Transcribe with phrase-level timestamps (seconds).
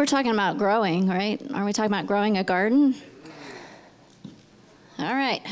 [0.00, 1.38] We're talking about growing, right?
[1.52, 2.94] Are we talking about growing a garden?
[4.98, 5.42] All right.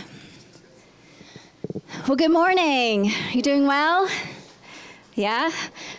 [2.07, 3.13] Well, good morning.
[3.33, 4.09] You doing well?
[5.15, 5.51] Yeah?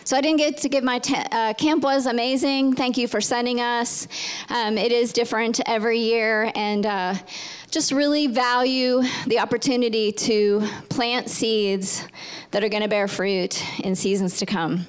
[0.04, 2.74] So I didn't get to give my te- uh, camp was amazing.
[2.74, 4.08] Thank you for sending us.
[4.50, 7.14] Um, it is different every year, and uh,
[7.70, 12.04] just really value the opportunity to plant seeds
[12.50, 14.88] that are going to bear fruit in seasons to come.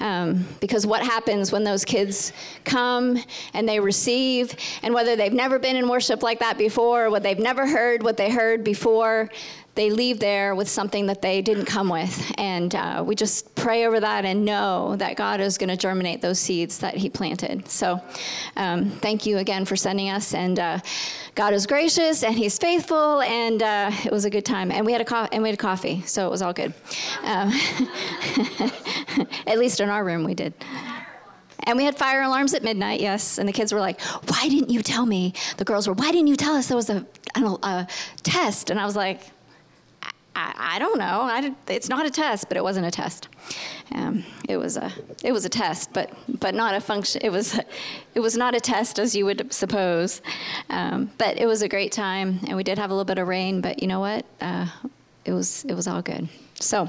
[0.00, 2.32] Um, because what happens when those kids
[2.64, 3.18] come
[3.52, 7.38] and they receive, and whether they've never been in worship like that before, what they've
[7.38, 9.28] never heard what they heard before,
[9.78, 12.32] they leave there with something that they didn't come with.
[12.36, 16.20] And uh, we just pray over that and know that God is going to germinate
[16.20, 17.68] those seeds that He planted.
[17.68, 18.02] So
[18.56, 20.34] um, thank you again for sending us.
[20.34, 20.80] And uh,
[21.36, 24.72] God is gracious and He's faithful, and uh, it was a good time.
[24.72, 26.74] And we had a co- and we had coffee, so it was all good.
[27.22, 27.52] Um,
[29.46, 30.54] at least in our room, we did.
[31.62, 33.38] And we had fire alarms at midnight, yes.
[33.38, 35.34] And the kids were like, Why didn't you tell me?
[35.56, 37.86] The girls were, Why didn't you tell us there was a, a
[38.24, 38.70] test?
[38.70, 39.20] And I was like,
[40.38, 41.22] I, I don't know.
[41.22, 43.28] I it's not a test, but it wasn't a test.
[43.92, 44.92] Um, it was a
[45.24, 47.20] it was a test, but but not a function.
[47.24, 47.58] It was
[48.14, 50.22] it was not a test as you would suppose.
[50.70, 53.26] Um, but it was a great time, and we did have a little bit of
[53.26, 53.60] rain.
[53.60, 54.24] But you know what?
[54.40, 54.68] Uh,
[55.24, 56.28] it was it was all good.
[56.60, 56.88] So.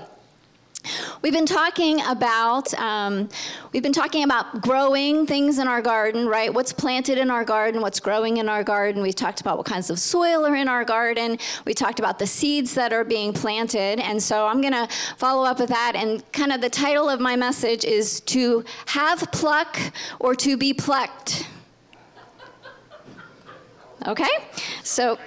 [1.22, 3.28] We've been talking about um,
[3.74, 6.54] we've been talking about growing things in our garden, right?
[6.54, 9.02] What's planted in our garden, what's growing in our garden.
[9.02, 11.38] We've talked about what kinds of soil are in our garden.
[11.66, 15.44] We talked about the seeds that are being planted, and so I'm going to follow
[15.44, 15.94] up with that.
[15.96, 19.78] And kind of the title of my message is to have pluck
[20.20, 21.46] or to be plucked.
[24.08, 24.30] Okay,
[24.84, 25.20] so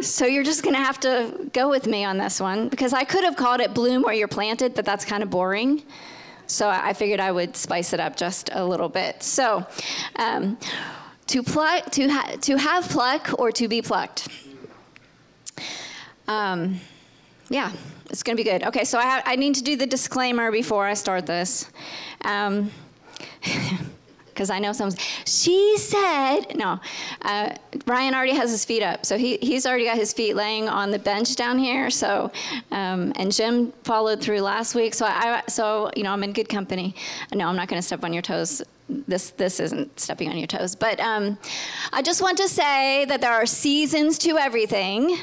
[0.00, 3.04] so you're just going to have to go with me on this one because I
[3.04, 5.82] could have called it Bloom Where You're Planted, but that's kind of boring.
[6.46, 9.22] So I figured I would spice it up just a little bit.
[9.22, 9.66] So
[10.16, 10.58] um,
[11.26, 14.28] to, pluck, to, ha- to have pluck or to be plucked.
[16.28, 16.80] Um,
[17.48, 17.72] yeah,
[18.10, 18.62] it's going to be good.
[18.64, 21.70] Okay, so I, ha- I need to do the disclaimer before I start this.
[22.22, 22.70] Um,
[24.36, 26.78] because I know someone's, she said, no,
[27.22, 27.54] uh,
[27.86, 29.06] Ryan already has his feet up.
[29.06, 31.88] So he, he's already got his feet laying on the bench down here.
[31.90, 32.30] So,
[32.70, 34.92] um, and Jim followed through last week.
[34.92, 36.94] So I, so, you know, I'm in good company.
[37.34, 40.46] No, I'm not going to step on your toes this this isn't stepping on your
[40.46, 41.36] toes but um,
[41.92, 45.18] i just want to say that there are seasons to everything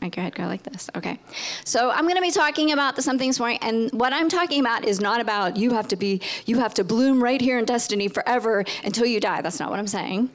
[0.00, 0.88] Make your head go like this.
[0.96, 1.18] Okay.
[1.64, 4.60] So I'm going to be talking about the something this morning, and what I'm talking
[4.60, 7.66] about is not about you have to be, you have to bloom right here in
[7.66, 9.42] destiny forever until you die.
[9.42, 10.30] That's not what I'm saying.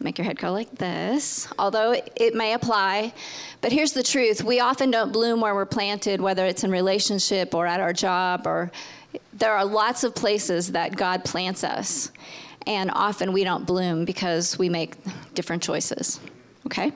[0.00, 3.12] Make your head go like this, although it may apply.
[3.60, 7.54] But here's the truth we often don't bloom where we're planted, whether it's in relationship
[7.54, 8.70] or at our job, or
[9.32, 12.10] there are lots of places that God plants us.
[12.66, 14.94] And often we don't bloom because we make
[15.34, 16.20] different choices.
[16.66, 16.92] Okay?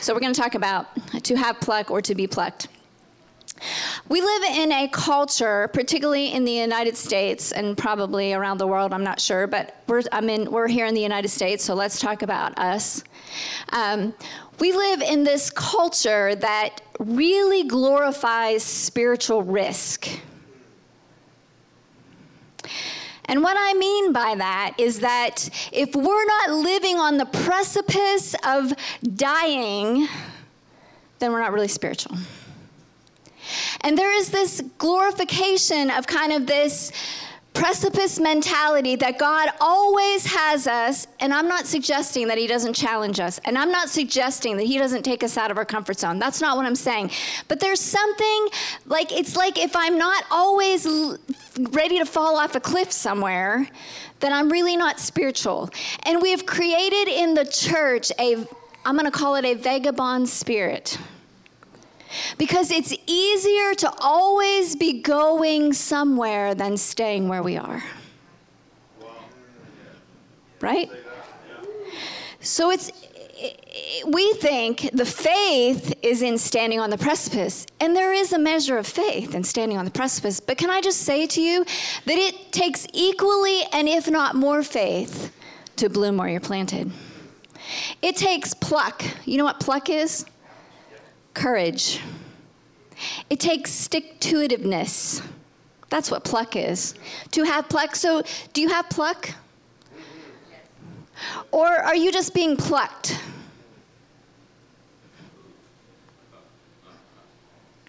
[0.00, 0.86] So we're going to talk about
[1.24, 2.68] to have pluck or to be plucked.
[4.08, 8.92] We live in a culture, particularly in the United States and probably around the world,
[8.92, 12.00] I'm not sure, but we're, I mean, we're here in the United States, so let's
[12.00, 13.04] talk about us.
[13.72, 14.14] Um,
[14.58, 20.08] we live in this culture that really glorifies spiritual risk.
[23.26, 28.34] And what I mean by that is that if we're not living on the precipice
[28.44, 28.72] of
[29.14, 30.08] dying,
[31.18, 32.16] then we're not really spiritual.
[33.82, 36.92] And there is this glorification of kind of this
[37.54, 43.20] precipice mentality that God always has us, and I'm not suggesting that He doesn't challenge
[43.20, 46.18] us, and I'm not suggesting that He doesn't take us out of our comfort zone.
[46.18, 47.10] That's not what I'm saying.
[47.48, 48.48] But there's something
[48.86, 50.86] like it's like if I'm not always
[51.70, 53.68] ready to fall off a cliff somewhere,
[54.20, 55.68] then I'm really not spiritual.
[56.04, 58.46] And we have created in the church a,
[58.84, 60.96] I'm going to call it a vagabond spirit.
[62.38, 67.82] Because it's easier to always be going somewhere than staying where we are.
[70.60, 70.90] Right?
[72.40, 72.90] So it's
[74.06, 78.76] we think the faith is in standing on the precipice, and there is a measure
[78.76, 80.40] of faith in standing on the precipice.
[80.40, 84.62] But can I just say to you that it takes equally and if not more
[84.62, 85.32] faith
[85.76, 86.92] to bloom where you're planted?
[88.00, 89.02] It takes pluck.
[89.24, 90.24] You know what pluck is?
[91.34, 92.00] Courage.
[93.30, 95.26] It takes stick to itiveness.
[95.88, 96.94] That's what pluck is.
[97.32, 97.94] To have pluck.
[97.96, 99.30] So, do you have pluck?
[101.50, 103.20] Or are you just being plucked?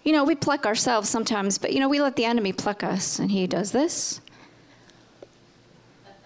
[0.04, 3.18] You know, we pluck ourselves sometimes, but you know, we let the enemy pluck us,
[3.18, 4.20] and he does this.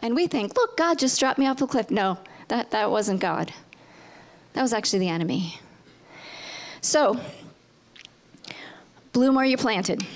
[0.02, 1.90] And we think, look, God just dropped me off a cliff.
[1.90, 2.18] No,
[2.48, 3.52] that, that wasn't God.
[4.54, 5.60] That was actually the enemy.
[6.80, 7.18] So,
[9.12, 10.06] bloom where you're planted.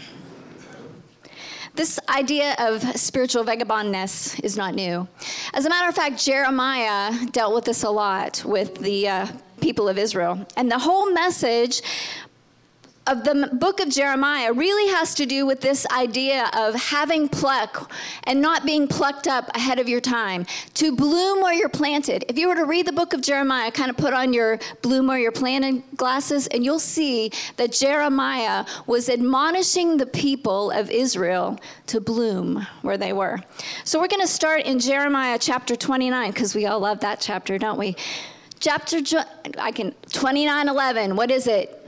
[1.75, 5.09] This idea of spiritual vagabondness is not new.
[5.55, 9.27] As a matter of fact, Jeremiah dealt with this a lot with the uh,
[9.61, 10.47] people of Israel.
[10.57, 11.81] And the whole message
[13.07, 17.91] of the book of Jeremiah really has to do with this idea of having pluck
[18.25, 20.47] and not being plucked up ahead of your time.
[20.75, 22.25] To bloom where you're planted.
[22.29, 25.09] If you were to read the book of Jeremiah, kind of put on your bloom
[25.09, 31.59] where you're planted glasses, and you'll see that Jeremiah was admonishing the people of Israel
[31.89, 33.41] to bloom where they were.
[33.85, 37.59] So we're going to start in Jeremiah chapter 29 because we all love that chapter,
[37.59, 37.97] don't we?
[38.61, 38.99] Chapter
[39.59, 41.17] I can 29:11.
[41.17, 41.82] What is it?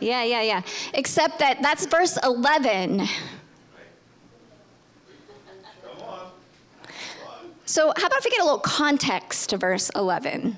[0.00, 0.62] Yeah, yeah, yeah.
[0.92, 3.06] Except that that's verse 11.
[7.66, 10.56] So, how about if we get a little context to verse 11?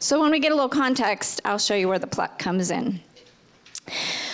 [0.00, 3.00] So, when we get a little context, I'll show you where the pluck comes in.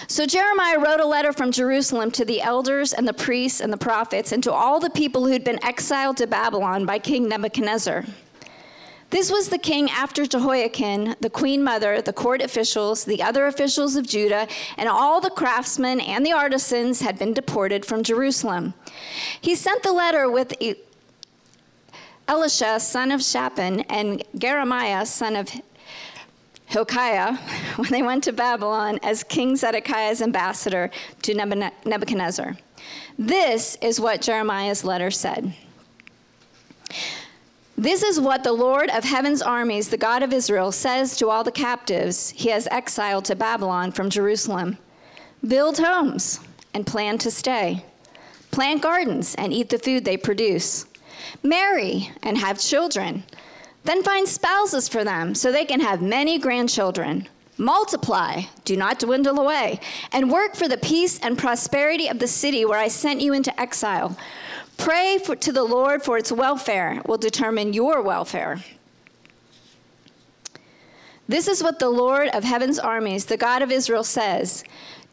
[0.09, 3.77] So, Jeremiah wrote a letter from Jerusalem to the elders and the priests and the
[3.77, 8.05] prophets and to all the people who'd been exiled to Babylon by King Nebuchadnezzar.
[9.12, 13.94] This was the king after Jehoiachin, the queen mother, the court officials, the other officials
[13.94, 14.49] of Judah,
[14.79, 18.73] and all the craftsmen and the artisans had been deported from Jerusalem.
[19.38, 20.55] He sent the letter with
[22.26, 25.50] Elisha, son of Shaphan, and Gemariah, son of
[26.65, 27.35] Hilkiah,
[27.76, 31.35] when they went to Babylon as King Zedekiah's ambassador to
[31.85, 32.56] Nebuchadnezzar.
[33.19, 35.55] This is what Jeremiah's letter said.
[37.82, 41.43] This is what the Lord of heaven's armies, the God of Israel, says to all
[41.43, 44.79] the captives he has exiled to Babylon from Jerusalem.
[45.44, 46.38] Build homes
[46.73, 47.84] and plan to stay,
[48.52, 50.87] plant gardens and eat the food they produce,
[51.43, 53.25] marry and have children,
[53.82, 57.29] then find spouses for them so they can have many grandchildren.
[57.58, 59.81] Multiply, do not dwindle away,
[60.12, 63.61] and work for the peace and prosperity of the city where I sent you into
[63.61, 64.17] exile
[64.77, 68.59] Pray for, to the Lord for its welfare will determine your welfare.
[71.29, 74.65] This is what the Lord of heaven's armies, the God of Israel, says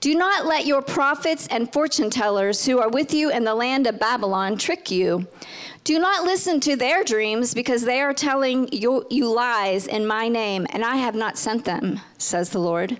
[0.02, 3.88] Do not let your prophets and fortune tellers who are with you in the land
[3.88, 5.28] of Babylon trick you.
[5.84, 10.28] Do not listen to their dreams because they are telling you, you lies in my
[10.28, 13.00] name, and I have not sent them, says the Lord.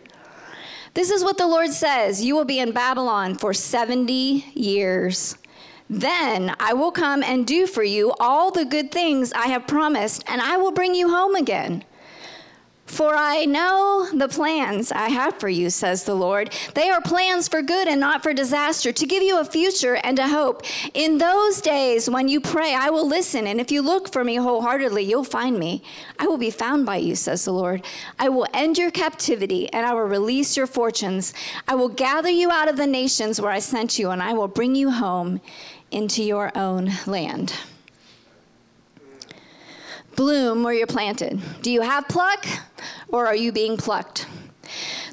[0.94, 5.38] This is what the Lord says You will be in Babylon for 70 years.
[5.90, 10.24] Then I will come and do for you all the good things I have promised,
[10.28, 11.84] and I will bring you home again.
[12.86, 16.56] For I know the plans I have for you, says the Lord.
[16.74, 20.18] They are plans for good and not for disaster, to give you a future and
[20.18, 20.64] a hope.
[20.96, 24.36] In those days when you pray, I will listen, and if you look for me
[24.38, 25.84] wholeheartedly, you'll find me.
[26.18, 27.86] I will be found by you, says the Lord.
[28.18, 31.36] I will end your captivity, and I will release your fortunes.
[31.68, 34.48] I will gather you out of the nations where I sent you, and I will
[34.48, 35.42] bring you home
[35.92, 37.54] into your own land.
[40.16, 41.42] Bloom where you're planted.
[41.62, 42.46] Do you have pluck
[43.08, 44.28] or are you being plucked?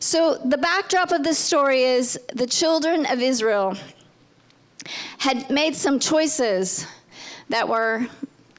[0.01, 3.77] So, the backdrop of this story is the children of Israel
[5.19, 6.87] had made some choices
[7.49, 8.07] that were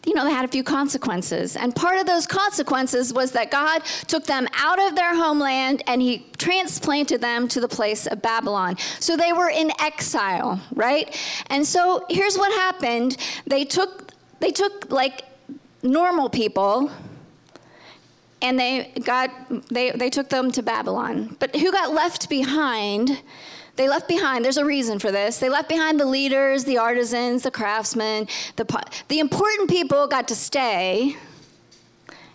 [0.08, 1.58] you know, they had a few consequences.
[1.58, 6.02] And part of those consequences was that God took them out of their homeland and
[6.02, 8.78] he transplanted them to the place of Babylon.
[9.02, 11.14] So they were in exile, right?
[11.48, 13.18] And so here's what happened.
[13.46, 15.26] They took they took like
[15.84, 16.90] normal people
[18.42, 19.30] and they got
[19.68, 21.36] they they took them to Babylon.
[21.38, 23.22] But who got left behind?
[23.78, 25.38] They left behind, there's a reason for this.
[25.38, 30.36] They left behind the leaders, the artisans, the craftsmen, the, the important people got to
[30.36, 31.16] stay,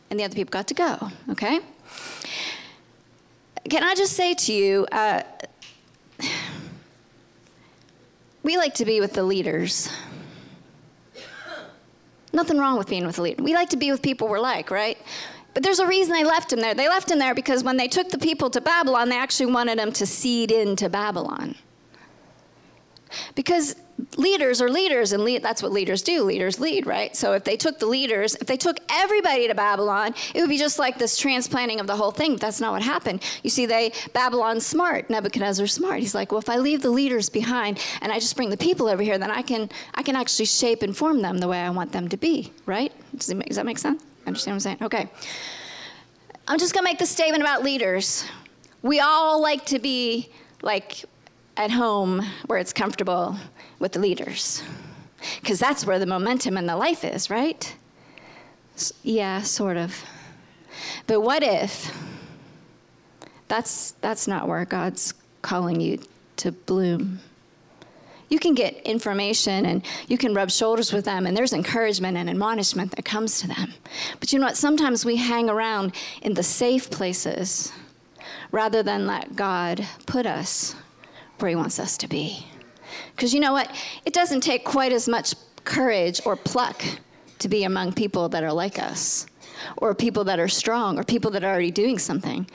[0.09, 1.59] and the other people got to go, okay?
[3.69, 5.23] Can I just say to you, uh,
[8.45, 9.89] we like to be with the leaders.
[12.33, 13.43] Nothing wrong with being with a leader.
[13.43, 14.99] We like to be with people we're like, right?
[15.54, 16.75] But there's a reason they left him there.
[16.75, 19.78] They left him there because when they took the people to Babylon, they actually wanted
[19.78, 21.56] them to seed into Babylon.
[23.35, 23.76] Because
[24.17, 26.23] leaders are leaders, and lead, that's what leaders do.
[26.23, 27.15] Leaders lead, right?
[27.17, 30.59] So if they took the leaders, if they took everybody to Babylon, it would be
[30.59, 32.33] just like this transplanting of the whole thing.
[32.33, 33.23] But that's not what happened.
[33.43, 36.01] You see, they Babylon's smart, Nebuchadnezzar's smart.
[36.01, 38.89] He's like, well, if I leave the leaders behind and I just bring the people
[38.89, 41.71] over here, then I can I can actually shape and form them the way I
[41.71, 42.93] want them to be, right?
[43.17, 44.03] Does, it, does that make sense?
[44.27, 44.79] Understand what I'm saying?
[44.83, 45.11] Okay.
[46.49, 48.25] I'm just going to make the statement about leaders.
[48.83, 50.29] We all like to be
[50.61, 51.05] like
[51.57, 53.37] at home where it's comfortable
[53.83, 54.62] with the leaders.
[55.41, 57.77] Because that's where the momentum and the life is, right?
[58.77, 60.05] S- yeah, sort of.
[61.09, 61.95] But what if
[63.49, 65.99] that's, that's not where God's calling you
[66.37, 67.19] to bloom?
[68.29, 72.31] You can get information and you can rub shoulders with them, and there's encouragement and
[72.31, 73.75] admonishment that comes to them.
[74.21, 74.57] But you know what?
[74.57, 77.73] Sometimes we hang around in the safe places
[78.53, 80.77] rather than let God put us
[81.41, 82.47] where He wants us to be.
[83.15, 83.75] Because you know what?
[84.05, 85.35] It doesn't take quite as much
[85.65, 86.83] courage or pluck
[87.39, 89.27] to be among people that are like us,
[89.77, 92.49] or people that are strong, or people that are already doing something.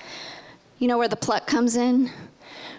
[0.79, 2.09] You know where the pluck comes in?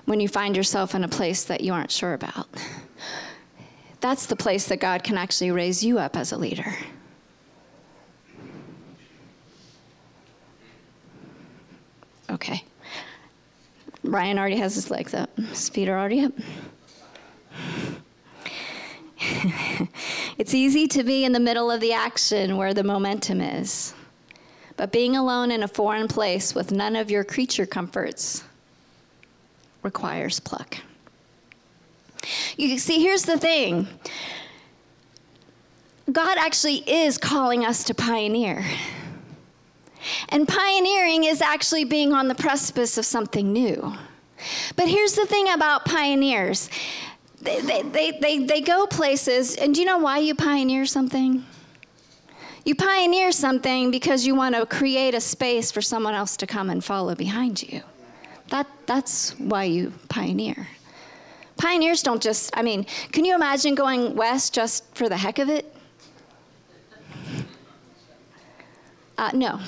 [0.04, 2.48] When you find yourself in a place that you aren't sure about.
[4.00, 6.74] That's the place that God can actually raise you up as a leader.
[12.30, 12.64] Okay.
[14.04, 16.32] Ryan already has his legs up, his feet are already up.
[20.38, 23.94] it's easy to be in the middle of the action where the momentum is.
[24.76, 28.44] But being alone in a foreign place with none of your creature comforts
[29.82, 30.78] requires pluck.
[32.56, 33.88] You see, here's the thing
[36.10, 38.64] God actually is calling us to pioneer.
[40.30, 43.94] And pioneering is actually being on the precipice of something new.
[44.76, 46.70] But here's the thing about pioneers
[47.42, 51.44] they, they, they, they go places, and do you know why you pioneer something?
[52.64, 56.68] You pioneer something because you want to create a space for someone else to come
[56.68, 57.80] and follow behind you.
[58.50, 60.68] That, that's why you pioneer.
[61.56, 65.48] Pioneers don't just, I mean, can you imagine going west just for the heck of
[65.48, 65.74] it?
[69.16, 69.60] Uh, no.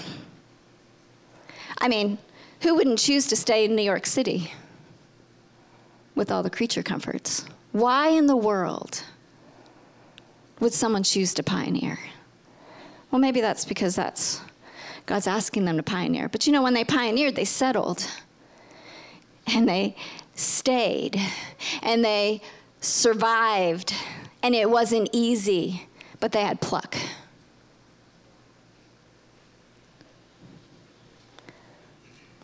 [1.81, 2.19] I mean,
[2.61, 4.53] who wouldn't choose to stay in New York City
[6.15, 7.45] with all the creature comforts?
[7.73, 9.05] Why in the world
[10.59, 11.99] would someone choose to pioneer?
[13.11, 14.41] Well, maybe that's because that's
[15.07, 16.29] God's asking them to pioneer.
[16.29, 18.09] But you know, when they pioneered, they settled
[19.47, 19.97] and they
[20.35, 21.21] stayed
[21.83, 22.41] and they
[22.81, 23.95] survived.
[24.43, 26.97] And it wasn't easy, but they had pluck.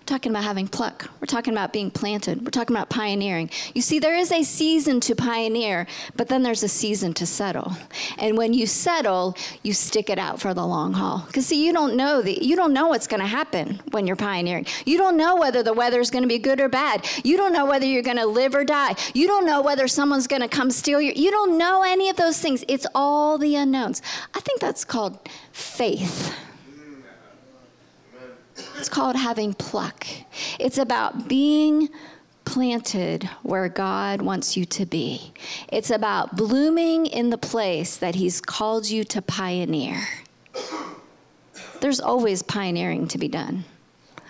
[0.07, 1.11] Talking about having pluck.
[1.21, 2.43] We're talking about being planted.
[2.43, 3.51] We're talking about pioneering.
[3.75, 5.87] You see, there is a season to pioneer,
[6.17, 7.73] but then there's a season to settle.
[8.19, 11.25] And when you settle, you stick it out for the long haul.
[11.27, 14.17] Because see, you don't know the, you don't know what's going to happen when you're
[14.17, 14.67] pioneering.
[14.85, 17.07] You don't know whether the weather is going to be good or bad.
[17.25, 18.95] You don't know whether you're going to live or die.
[19.13, 21.15] You don't know whether someone's going to come steal your.
[21.15, 22.65] You don't know any of those things.
[22.69, 24.03] It's all the unknowns.
[24.35, 25.19] I think that's called
[25.53, 26.35] faith.
[28.79, 30.07] It's called having pluck.
[30.59, 31.89] It's about being
[32.45, 35.33] planted where God wants you to be.
[35.71, 40.01] It's about blooming in the place that He's called you to pioneer.
[41.81, 43.65] There's always pioneering to be done.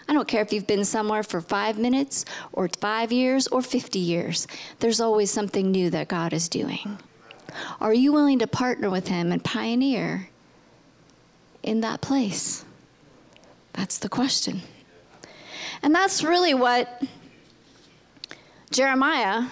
[0.08, 3.98] I don't care if you've been somewhere for five minutes or five years or 50
[3.98, 4.46] years,
[4.78, 6.98] there's always something new that God is doing.
[7.80, 10.28] Are you willing to partner with Him and pioneer
[11.62, 12.65] in that place?
[13.76, 14.62] That's the question.
[15.82, 17.02] And that's really what
[18.70, 19.44] Jeremiah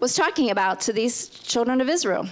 [0.00, 2.26] was talking about to these children of Israel.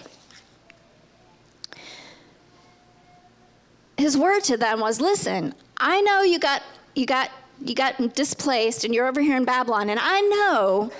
[3.98, 6.62] His word to them was, "Listen, I know you got
[6.94, 7.30] you got
[7.62, 10.90] you got displaced and you're over here in Babylon and I know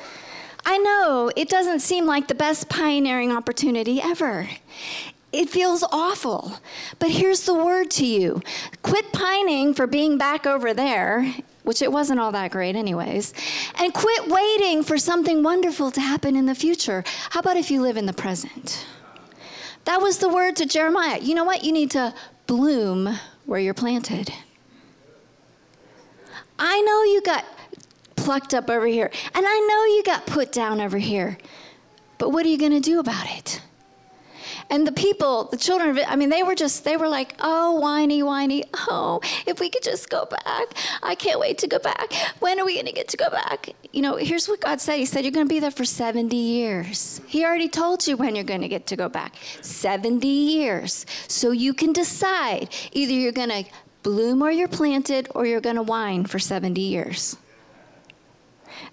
[0.66, 4.48] I know it doesn't seem like the best pioneering opportunity ever.
[5.32, 6.54] It feels awful.
[6.98, 8.42] But here's the word to you
[8.82, 13.32] quit pining for being back over there, which it wasn't all that great, anyways,
[13.78, 17.04] and quit waiting for something wonderful to happen in the future.
[17.30, 18.86] How about if you live in the present?
[19.84, 21.18] That was the word to Jeremiah.
[21.20, 21.64] You know what?
[21.64, 22.14] You need to
[22.46, 24.32] bloom where you're planted.
[26.58, 27.44] I know you got
[28.16, 31.38] plucked up over here, and I know you got put down over here,
[32.18, 33.62] but what are you going to do about it?
[34.70, 37.34] And the people, the children of it, I mean, they were just, they were like,
[37.40, 38.62] oh, whiny, whiny.
[38.88, 40.74] Oh, if we could just go back.
[41.02, 42.12] I can't wait to go back.
[42.38, 43.70] When are we going to get to go back?
[43.92, 46.36] You know, here's what God said He said, You're going to be there for 70
[46.36, 47.20] years.
[47.26, 51.04] He already told you when you're going to get to go back 70 years.
[51.26, 53.64] So you can decide either you're going to
[54.04, 57.36] bloom or you're planted or you're going to whine for 70 years.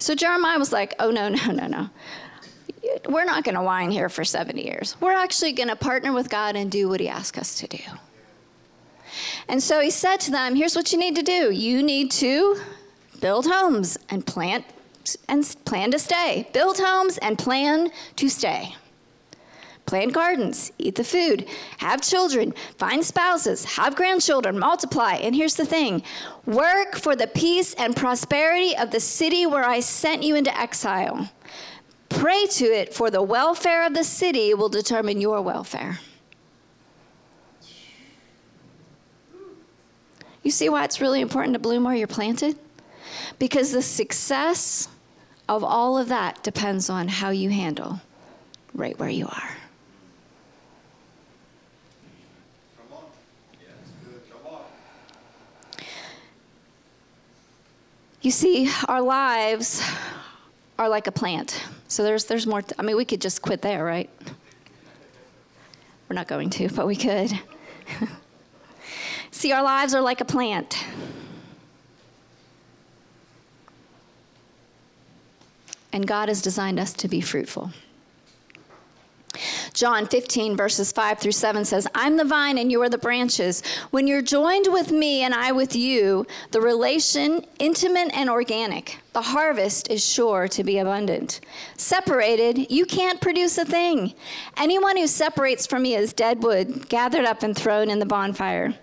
[0.00, 1.90] So Jeremiah was like, Oh, no, no, no, no
[3.08, 4.96] we're not going to whine here for 70 years.
[5.00, 7.82] We're actually going to partner with God and do what He asks us to do.
[9.48, 12.60] And so He said to them, Here's what you need to do you need to
[13.20, 14.64] build homes and plant
[15.28, 16.48] and plan to stay.
[16.52, 18.74] Build homes and plan to stay.
[19.86, 25.14] Plant gardens, eat the food, have children, find spouses, have grandchildren, multiply.
[25.14, 26.02] And here's the thing
[26.44, 31.30] work for the peace and prosperity of the city where I sent you into exile.
[32.08, 36.00] Pray to it, for the welfare of the city will determine your welfare.
[40.42, 42.58] You see why it's really important to bloom where you're planted?
[43.38, 44.88] Because the success
[45.48, 48.00] of all of that depends on how you handle
[48.74, 49.50] right where you are.
[58.20, 59.82] You see, our lives
[60.78, 61.62] are like a plant.
[61.88, 62.62] So there's, there's more.
[62.78, 64.10] I mean, we could just quit there, right?
[66.08, 67.32] We're not going to, but we could.
[69.30, 70.84] see, our lives are like a plant.
[75.92, 77.70] And God has designed us to be fruitful.
[79.78, 83.62] John 15, verses 5 through 7 says, I'm the vine and you are the branches.
[83.92, 88.98] When you're joined with me and I with you, the relation intimate and organic.
[89.12, 91.42] The harvest is sure to be abundant.
[91.76, 94.14] Separated, you can't produce a thing.
[94.56, 98.74] Anyone who separates from me is dead wood, gathered up and thrown in the bonfire.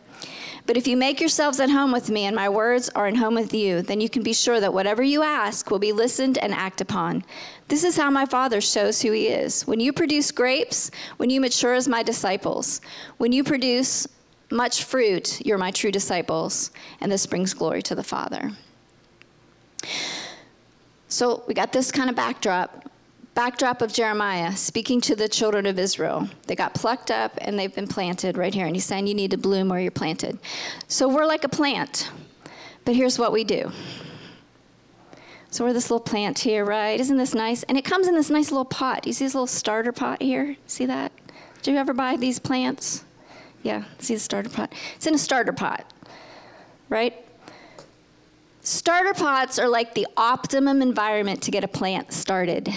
[0.65, 3.35] But if you make yourselves at home with me and my words are in home
[3.35, 6.53] with you, then you can be sure that whatever you ask will be listened and
[6.53, 7.23] act upon.
[7.67, 9.63] This is how my Father shows who he is.
[9.63, 12.79] When you produce grapes, when you mature as my disciples,
[13.17, 14.07] when you produce
[14.51, 18.51] much fruit, you're my true disciples, and this brings glory to the Father.
[21.07, 22.89] So we got this kind of backdrop
[23.35, 26.29] backdrop of Jeremiah speaking to the children of Israel.
[26.47, 28.65] They got plucked up and they've been planted right here.
[28.65, 30.39] And he's saying you need to bloom where you're planted.
[30.87, 32.09] So we're like a plant.
[32.85, 33.71] But here's what we do.
[35.55, 36.99] So we're this little plant here, right?
[36.99, 37.63] Isn't this nice?
[37.63, 39.07] And it comes in this nice little pot.
[39.07, 40.57] You see this little starter pot here?
[40.67, 41.13] See that?
[41.61, 43.05] Do you ever buy these plants?
[43.63, 44.73] Yeah, see the starter pot?
[44.97, 45.85] It's in a starter pot,
[46.89, 47.25] right?
[48.63, 52.67] Starter pots are like the optimum environment to get a plant started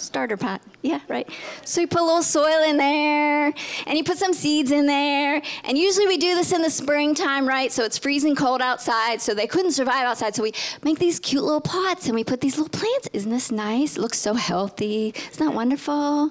[0.00, 0.60] starter pot.
[0.82, 1.28] Yeah, right.
[1.64, 3.52] So you put a little soil in there
[3.86, 5.42] and you put some seeds in there.
[5.64, 7.70] And usually we do this in the springtime, right?
[7.70, 10.34] So it's freezing cold outside, so they couldn't survive outside.
[10.34, 13.08] So we make these cute little pots and we put these little plants.
[13.12, 13.96] Isn't this nice?
[13.96, 15.14] It looks so healthy.
[15.32, 16.30] Isn't that wonderful?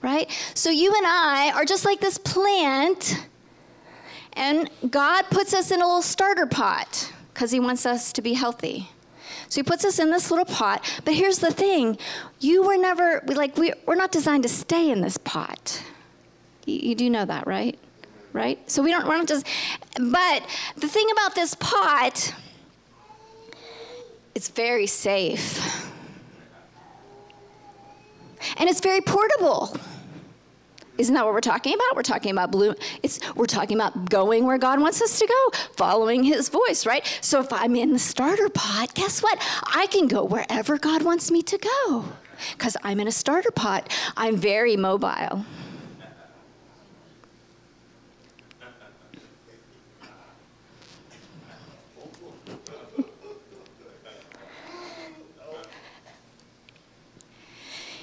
[0.00, 0.28] Right?
[0.54, 3.24] So you and I are just like this plant,
[4.32, 8.32] and God puts us in a little starter pot because He wants us to be
[8.32, 8.88] healthy.
[9.52, 10.82] So he puts us in this little pot.
[11.04, 11.98] But here's the thing
[12.40, 15.82] you were never, we, like, we, we're not designed to stay in this pot.
[16.64, 17.78] You, you do know that, right?
[18.32, 18.58] Right?
[18.70, 19.46] So we don't, we're not just,
[19.94, 20.42] but
[20.78, 22.34] the thing about this pot,
[24.34, 25.86] it's very safe.
[28.56, 29.76] And it's very portable.
[30.98, 31.96] Isn't that what we're talking about?
[31.96, 32.74] We're talking about blue.
[33.02, 37.04] It's we're talking about going where God wants us to go, following His voice, right?
[37.22, 39.38] So if I'm in the starter pot, guess what?
[39.74, 42.04] I can go wherever God wants me to go,
[42.52, 43.90] because I'm in a starter pot.
[44.16, 45.44] I'm very mobile.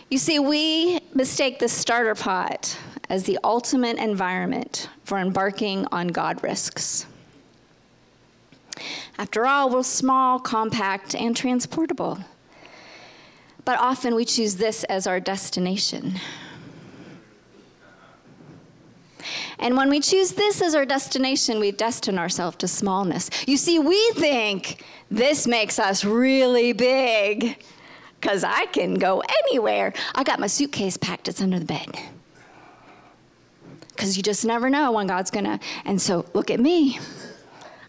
[0.10, 2.76] You see, we mistake the starter pot
[3.10, 7.06] as the ultimate environment for embarking on God risks.
[9.19, 12.17] After all, we're small, compact, and transportable.
[13.65, 16.15] But often we choose this as our destination.
[19.60, 23.30] And when we choose this as our destination, we destine ourselves to smallness.
[23.45, 27.63] You see, we think this makes us really big
[28.20, 29.94] because I can go anywhere.
[30.16, 31.88] I got my suitcase packed, it's under the bed.
[33.90, 35.60] Because you just never know when God's gonna.
[35.86, 37.00] And so look at me.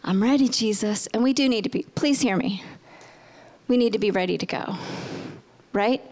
[0.03, 1.07] I'm ready, Jesus.
[1.09, 2.63] And we do need to be, please hear me.
[3.69, 4.77] We need to be ready to go,
[5.73, 6.03] right?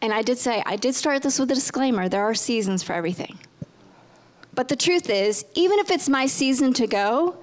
[0.00, 2.92] And I did say, I did start this with a disclaimer there are seasons for
[2.92, 3.38] everything.
[4.54, 7.36] But the truth is, even if it's my season to go,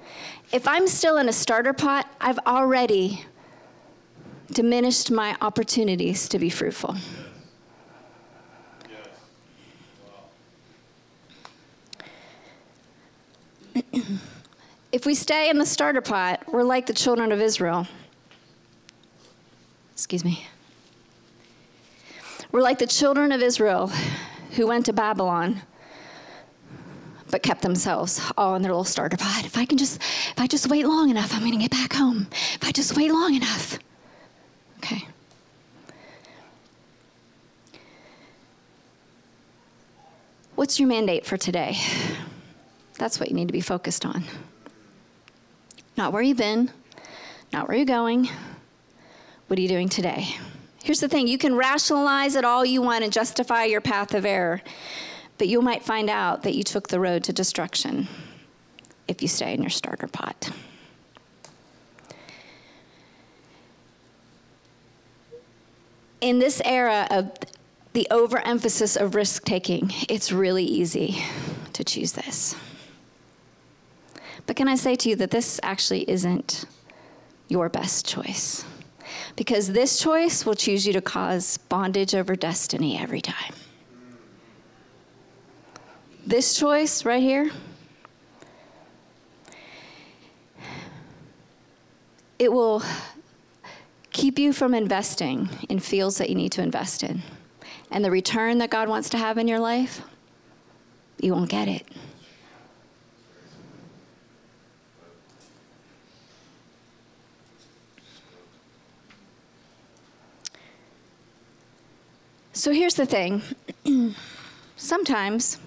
[0.52, 3.24] if I'm still in a starter pot, I've already
[4.52, 6.96] diminished my opportunities to be fruitful.
[14.92, 17.86] if we stay in the starter pot, we're like the children of Israel.
[19.92, 20.46] Excuse me.
[22.50, 23.90] We're like the children of Israel
[24.52, 25.62] who went to Babylon.
[27.30, 29.46] but kept themselves all in their little starter pot.
[29.46, 31.94] If I can just, if I just wait long enough, I'm going to get back
[31.94, 32.28] home.
[32.30, 33.78] If I just wait long enough.
[34.82, 35.06] Okay.
[40.56, 41.76] What's your mandate for today?
[42.98, 44.24] That's what you need to be focused on.
[45.96, 46.70] Not where you've been,
[47.52, 48.28] not where you're going.
[49.46, 50.26] What are you doing today?
[50.82, 54.24] Here's the thing you can rationalize it all you want and justify your path of
[54.24, 54.62] error,
[55.38, 58.08] but you might find out that you took the road to destruction
[59.06, 60.50] if you stay in your starter pot.
[66.22, 67.32] In this era of
[67.94, 71.20] the overemphasis of risk taking, it's really easy
[71.72, 72.54] to choose this.
[74.46, 76.64] But can I say to you that this actually isn't
[77.48, 78.64] your best choice?
[79.34, 83.54] Because this choice will choose you to cause bondage over destiny every time.
[86.24, 87.50] This choice right here,
[92.38, 92.80] it will
[94.12, 97.22] keep you from investing in fields that you need to invest in.
[97.90, 100.02] And the return that God wants to have in your life,
[101.20, 101.86] you won't get it.
[112.54, 113.42] So here's the thing
[114.76, 115.58] sometimes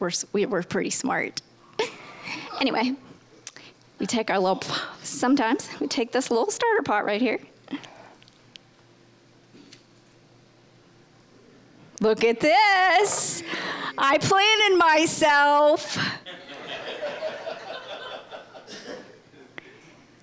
[0.00, 1.40] we're, we're pretty smart.
[2.60, 2.94] anyway,
[4.00, 4.62] we take our little,
[5.02, 7.38] sometimes we take this little starter pot right here.
[12.00, 13.42] Look at this.
[13.98, 15.98] I planted myself.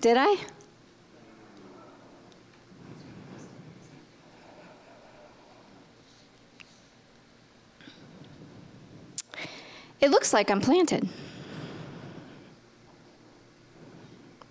[0.00, 0.36] Did I?
[10.00, 11.08] It looks like I'm planted.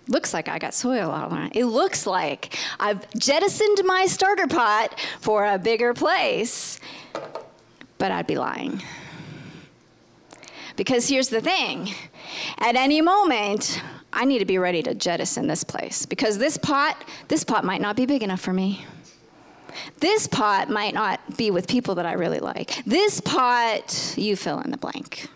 [0.08, 1.56] Looks like I got soil all on it.
[1.56, 6.80] It looks like I've jettisoned my starter pot for a bigger place,
[7.98, 8.82] but I'd be lying.
[10.76, 11.92] Because here's the thing
[12.58, 17.04] at any moment, I need to be ready to jettison this place because this pot,
[17.28, 18.86] this pot might not be big enough for me.
[19.98, 22.82] This pot might not be with people that I really like.
[22.84, 25.28] This pot, you fill in the blank.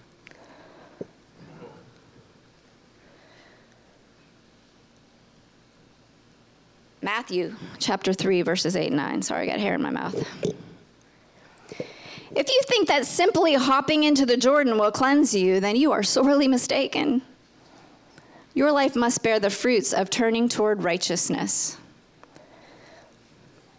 [7.02, 9.22] Matthew chapter 3, verses 8 and 9.
[9.22, 10.14] Sorry, I got hair in my mouth.
[12.34, 16.04] If you think that simply hopping into the Jordan will cleanse you, then you are
[16.04, 17.22] sorely mistaken.
[18.54, 21.76] Your life must bear the fruits of turning toward righteousness.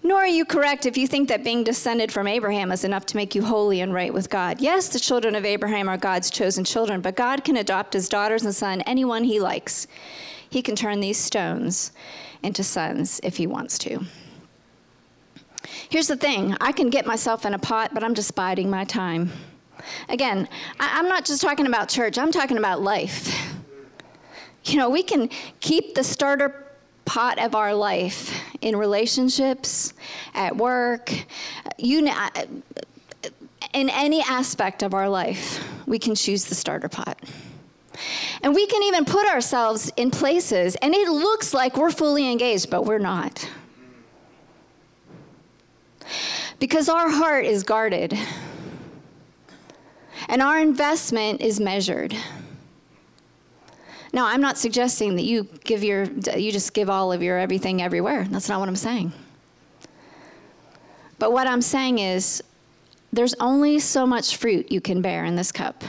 [0.03, 3.15] Nor are you correct if you think that being descended from Abraham is enough to
[3.15, 4.59] make you holy and right with God.
[4.59, 8.43] Yes, the children of Abraham are God's chosen children, but God can adopt as daughters
[8.43, 9.87] and sons anyone he likes.
[10.53, 11.93] He can turn these stones
[12.43, 14.05] into sons if he wants to.
[15.89, 18.83] Here's the thing I can get myself in a pot, but I'm just biding my
[18.83, 19.31] time.
[20.09, 20.47] Again,
[20.79, 23.51] I- am not just talking about church, I'm talking about life.
[24.65, 26.67] You know, we can keep the starter
[27.03, 29.95] pot of our life in relationships,
[30.35, 31.11] at work,
[31.79, 32.27] you know,
[33.73, 37.19] in any aspect of our life, we can choose the starter pot.
[38.41, 42.69] And we can even put ourselves in places, and it looks like we're fully engaged,
[42.69, 43.49] but we're not.
[46.59, 48.17] Because our heart is guarded,
[50.27, 52.15] and our investment is measured.
[54.13, 57.81] Now, I'm not suggesting that you give your you just give all of your everything
[57.81, 58.25] everywhere.
[58.29, 59.11] That's not what I'm saying.
[61.17, 62.43] But what I'm saying is
[63.11, 65.83] there's only so much fruit you can bear in this cup.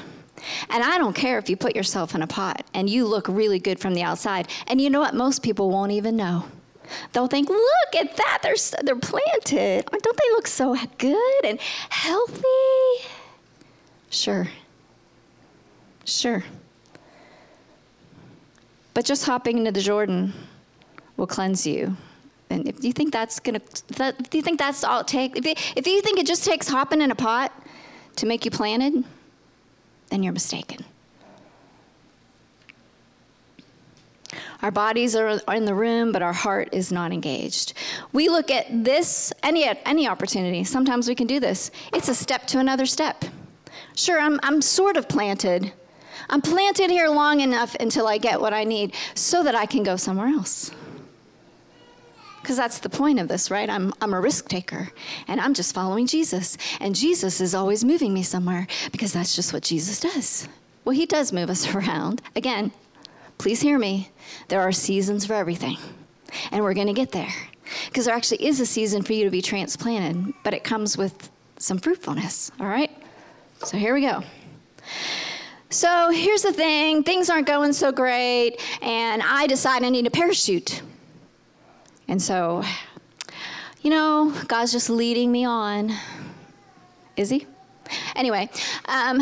[0.70, 3.58] And I don't care if you put yourself in a pot and you look really
[3.58, 4.48] good from the outside.
[4.66, 5.14] And you know what?
[5.14, 6.44] Most people won't even know.
[7.12, 9.86] They'll think, look at that, they're, they're planted.
[9.90, 12.42] Don't they look so good and healthy?
[14.10, 14.48] Sure.
[16.04, 16.44] Sure.
[18.92, 20.32] But just hopping into the Jordan
[21.16, 21.96] will cleanse you.
[22.50, 23.60] And if you think that's gonna,
[23.96, 25.38] that, do you think that's all it takes?
[25.38, 27.52] If, if you think it just takes hopping in a pot
[28.16, 29.04] to make you planted,
[30.14, 30.84] then you're mistaken.
[34.62, 37.74] Our bodies are in the room, but our heart is not engaged.
[38.12, 41.72] We look at this, any, any opportunity, sometimes we can do this.
[41.92, 43.24] It's a step to another step.
[43.96, 45.72] Sure, I'm, I'm sort of planted.
[46.30, 49.82] I'm planted here long enough until I get what I need so that I can
[49.82, 50.70] go somewhere else.
[52.44, 53.70] Because that's the point of this, right?
[53.70, 54.90] I'm, I'm a risk taker
[55.28, 56.58] and I'm just following Jesus.
[56.78, 60.46] And Jesus is always moving me somewhere because that's just what Jesus does.
[60.84, 62.20] Well, he does move us around.
[62.36, 62.70] Again,
[63.38, 64.10] please hear me.
[64.48, 65.78] There are seasons for everything,
[66.52, 67.32] and we're going to get there.
[67.86, 71.30] Because there actually is a season for you to be transplanted, but it comes with
[71.56, 72.90] some fruitfulness, all right?
[73.64, 74.22] So here we go.
[75.70, 80.10] So here's the thing things aren't going so great, and I decide I need a
[80.10, 80.82] parachute.
[82.08, 82.62] And so,
[83.82, 85.92] you know, God's just leading me on.
[87.16, 87.46] Is He?
[88.16, 88.48] Anyway,
[88.86, 89.20] um,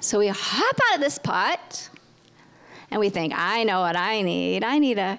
[0.00, 1.88] so we hop out of this pot,
[2.90, 4.64] and we think, I know what I need.
[4.64, 5.18] I need a,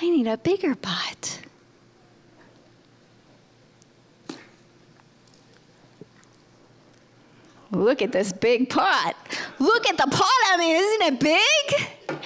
[0.00, 1.40] I need a bigger pot.
[7.70, 9.16] Look at this big pot.
[9.58, 10.52] Look at the pot.
[10.52, 12.18] I mean, isn't it big?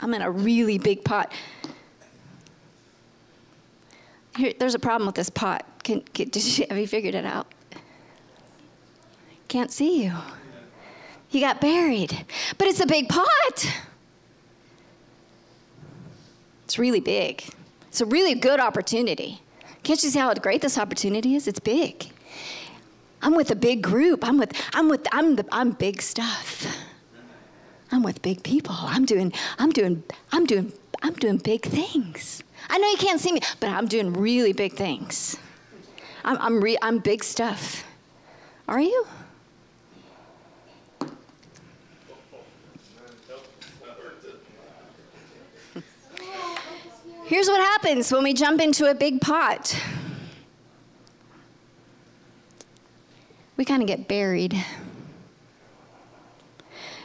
[0.00, 1.32] I'm in a really big pot.
[4.36, 5.66] Here, there's a problem with this pot.
[5.82, 7.46] Can, can, you, have you figured it out?
[9.48, 10.12] Can't see you.
[11.30, 12.24] You got buried.
[12.58, 13.26] But it's a big pot.
[16.64, 17.42] It's really big.
[17.88, 19.42] It's a really good opportunity.
[19.82, 21.48] Can't you see how great this opportunity is?
[21.48, 22.06] It's big.
[23.22, 24.24] I'm with a big group.
[24.24, 26.66] I'm with I'm with I'm the I'm big stuff.
[27.92, 28.74] I'm with big people.
[28.78, 32.42] I'm doing I'm doing I'm doing I'm doing big things.
[32.70, 35.36] I know you can't see me, but I'm doing really big things.
[36.24, 37.84] I'm I'm re, I'm big stuff.
[38.68, 39.06] Are you?
[47.24, 49.76] Here's what happens when we jump into a big pot.
[53.60, 54.64] we kind of get buried.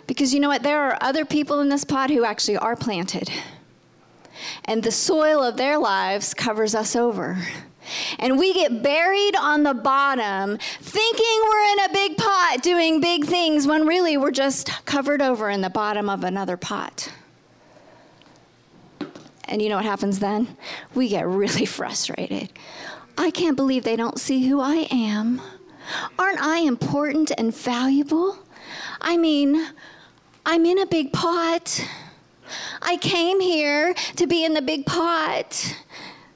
[0.08, 0.64] Because you know what?
[0.64, 3.30] There are other people in this pot who actually are planted.
[4.66, 7.38] And the soil of their lives covers us over.
[8.20, 13.26] And we get buried on the bottom thinking we're in a big pot doing big
[13.26, 17.12] things when really we're just covered over in the bottom of another pot.
[19.48, 20.58] And you know what happens then?
[20.96, 22.50] We get really frustrated.
[23.18, 25.42] I can't believe they don't see who I am.
[26.18, 28.38] Aren't I important and valuable?
[29.00, 29.68] I mean,
[30.46, 31.88] I'm in a big pot.
[32.86, 35.76] I came here to be in the big pot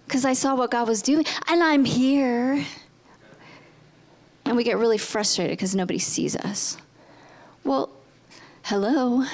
[0.05, 2.65] because I saw what God was doing, and I'm here.
[4.45, 6.75] And we get really frustrated because nobody sees us.
[7.63, 7.91] Well,
[8.63, 9.25] hello.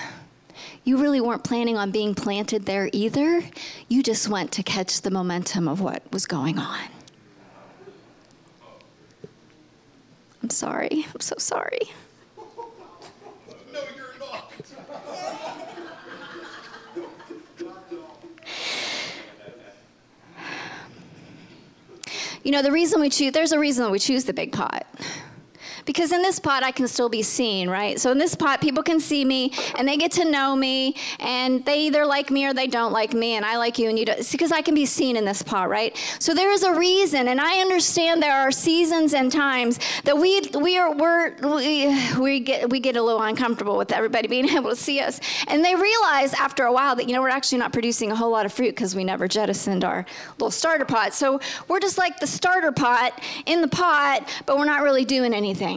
[0.83, 3.41] You really weren't planning on being planted there either.
[3.87, 6.89] You just went to catch the momentum of what was going on.
[10.43, 11.05] I'm sorry.
[11.13, 11.79] I'm so sorry.
[22.45, 24.85] You know, the reason we choose, there's a reason that we choose the big pot.
[25.85, 27.99] Because in this pot, I can still be seen, right?
[27.99, 31.63] So in this pot, people can see me and they get to know me and
[31.65, 34.05] they either like me or they don't like me and I like you and you
[34.05, 34.31] don't.
[34.31, 35.95] because I can be seen in this pot, right?
[36.19, 40.41] So there is a reason and I understand there are seasons and times that we,
[40.59, 44.71] we are, we're, we, we get, we get a little uncomfortable with everybody being able
[44.71, 45.19] to see us.
[45.47, 48.31] And they realize after a while that, you know, we're actually not producing a whole
[48.31, 50.05] lot of fruit because we never jettisoned our
[50.37, 51.13] little starter pot.
[51.13, 55.33] So we're just like the starter pot in the pot, but we're not really doing
[55.33, 55.74] anything.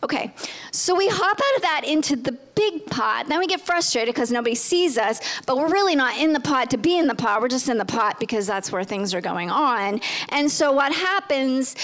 [0.00, 0.32] Okay,
[0.70, 3.28] so we hop out of that into the big pot.
[3.28, 6.70] Then we get frustrated because nobody sees us, but we're really not in the pot
[6.70, 7.40] to be in the pot.
[7.40, 10.00] We're just in the pot because that's where things are going on.
[10.28, 11.74] And so what happens,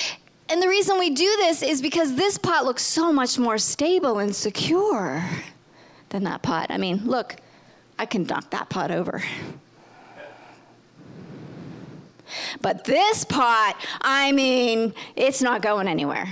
[0.49, 4.21] and the reason we do this is because this pot looks so much more stable
[4.21, 5.25] and secure
[6.11, 6.69] than that pot.
[6.71, 7.35] I mean, look,
[7.99, 9.25] I can knock that pot over.
[12.61, 16.29] But this pot, I mean, it's not going anywhere.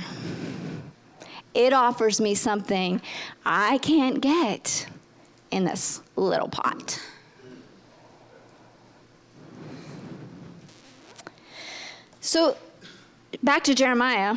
[1.55, 3.01] It offers me something
[3.45, 4.87] I can't get
[5.51, 7.01] in this little pot.
[12.21, 12.57] So,
[13.43, 14.37] back to Jeremiah.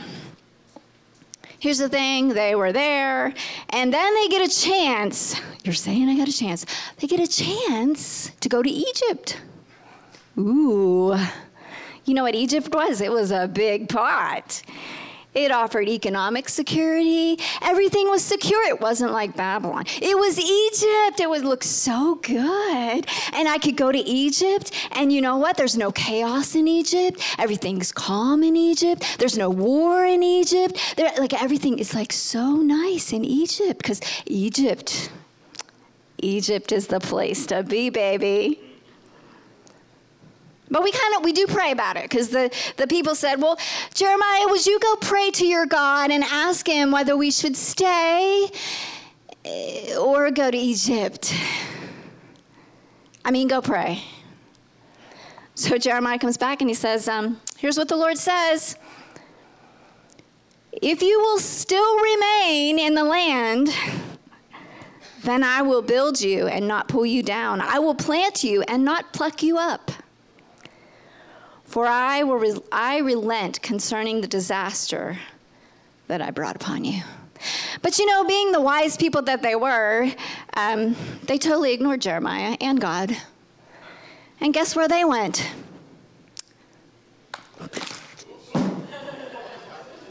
[1.60, 3.34] Here's the thing they were there,
[3.70, 5.40] and then they get a chance.
[5.64, 6.66] You're saying I got a chance.
[6.98, 9.42] They get a chance to go to Egypt.
[10.38, 11.16] Ooh.
[12.06, 13.02] You know what Egypt was?
[13.02, 14.62] It was a big pot.
[15.34, 17.38] It offered economic security.
[17.62, 18.64] Everything was secure.
[18.70, 19.84] It wasn't like Babylon.
[20.02, 21.20] It was Egypt.
[21.20, 23.06] It would look so good.
[23.34, 25.58] And I could go to Egypt, and you know what?
[25.58, 27.22] There's no chaos in Egypt.
[27.38, 29.04] Everything's calm in Egypt.
[29.20, 30.80] There's no war in Egypt.
[30.96, 35.12] There, like everything is like so nice in Egypt because Egypt,
[36.20, 38.62] Egypt is the place to be, baby.
[40.70, 43.60] But we kind of we do pray about it because the, the people said, Well,
[43.94, 48.50] Jeremiah, would you go pray to your God and ask him whether we should stay
[49.44, 51.34] eh, or go to Egypt?
[53.24, 54.04] I mean, go pray.
[55.54, 58.78] So Jeremiah comes back and he says, um, Here's what the Lord says.
[60.82, 63.70] If you will still remain in the land,
[65.24, 67.62] then I will build you and not pull you down.
[67.62, 69.92] I will plant you and not pluck you up.
[71.76, 75.18] For I will re- I relent concerning the disaster
[76.08, 77.02] that I brought upon you.
[77.82, 80.10] But you know, being the wise people that they were,
[80.54, 83.18] um, they totally ignored Jeremiah and God.
[84.40, 85.52] And guess where they went?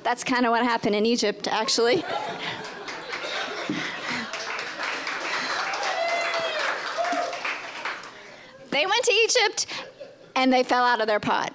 [0.03, 2.05] That's kind of what happened in Egypt, actually.
[8.71, 9.67] they went to Egypt
[10.37, 11.53] and they fell out of their pot.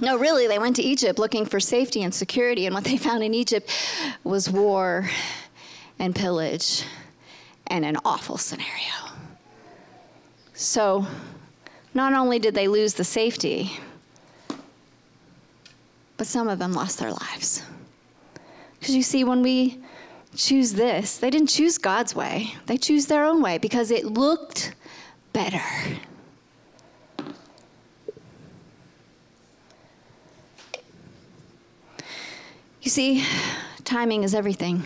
[0.00, 3.22] No, really, they went to Egypt looking for safety and security, and what they found
[3.22, 3.70] in Egypt
[4.24, 5.10] was war
[5.98, 6.84] and pillage
[7.66, 8.94] and an awful scenario.
[10.54, 11.06] So,
[11.92, 13.72] not only did they lose the safety,
[16.16, 17.62] but some of them lost their lives.
[18.78, 19.78] Because you see, when we
[20.36, 24.74] choose this, they didn't choose God's way, they choose their own way because it looked
[25.32, 25.62] better.
[32.82, 33.24] You see,
[33.84, 34.82] timing is everything.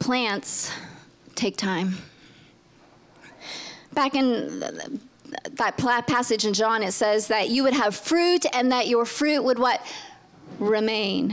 [0.00, 0.72] Plants
[1.36, 1.94] take time.
[3.92, 8.88] Back in that passage in John, it says that you would have fruit and that
[8.88, 9.84] your fruit would what?
[10.58, 11.32] Remain.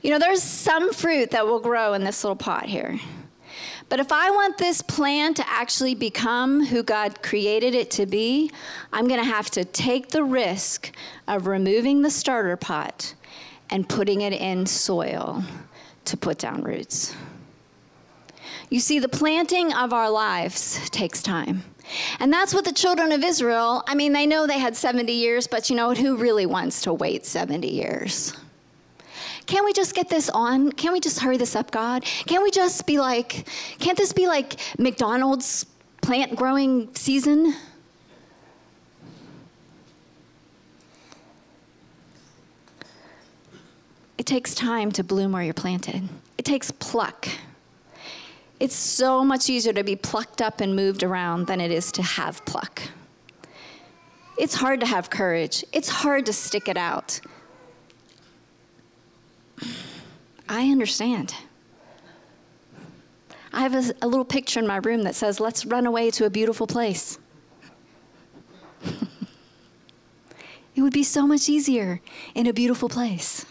[0.00, 3.00] You know, there's some fruit that will grow in this little pot here.
[3.88, 8.50] But if I want this plant to actually become who God created it to be,
[8.92, 10.90] I'm going to have to take the risk
[11.28, 13.14] of removing the starter pot
[13.70, 15.44] and putting it in soil
[16.06, 17.14] to put down roots.
[18.70, 21.62] You see, the planting of our lives takes time.
[22.18, 25.46] And that's what the children of Israel, I mean, they know they had 70 years,
[25.46, 25.98] but you know what?
[25.98, 28.34] Who really wants to wait 70 years?
[29.46, 30.72] Can't we just get this on?
[30.72, 32.04] Can't we just hurry this up, God?
[32.26, 33.46] Can't we just be like,
[33.78, 35.66] can't this be like McDonald's
[36.00, 37.54] plant growing season?
[44.16, 47.28] It takes time to bloom where you're planted, it takes pluck.
[48.60, 52.02] It's so much easier to be plucked up and moved around than it is to
[52.02, 52.80] have pluck.
[54.38, 55.64] It's hard to have courage.
[55.72, 57.20] It's hard to stick it out.
[60.48, 61.34] I understand.
[63.52, 66.24] I have a, a, little picture in my room that says, Let's run away to
[66.24, 67.18] a beautiful place.
[70.74, 72.00] it would be so much easier
[72.34, 73.46] in a beautiful place.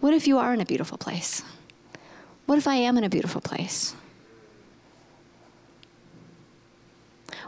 [0.00, 1.42] What if you are in a beautiful place?
[2.46, 3.94] What if I am in a beautiful place?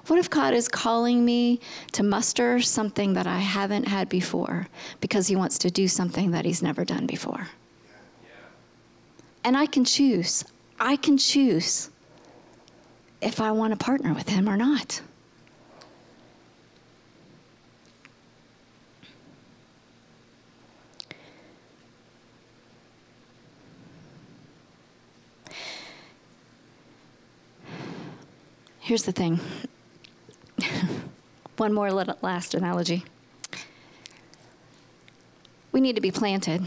[0.06, 1.58] What if God is calling me
[1.92, 4.68] to muster something that I haven't had before
[5.00, 7.48] because He wants to do something that He's never done before?
[9.42, 10.44] And I can choose.
[10.78, 11.90] I can choose
[13.20, 15.00] if I want to partner with Him or not.
[28.78, 29.40] Here's the thing
[31.56, 33.04] one more last analogy.
[35.72, 36.64] We need to be planted.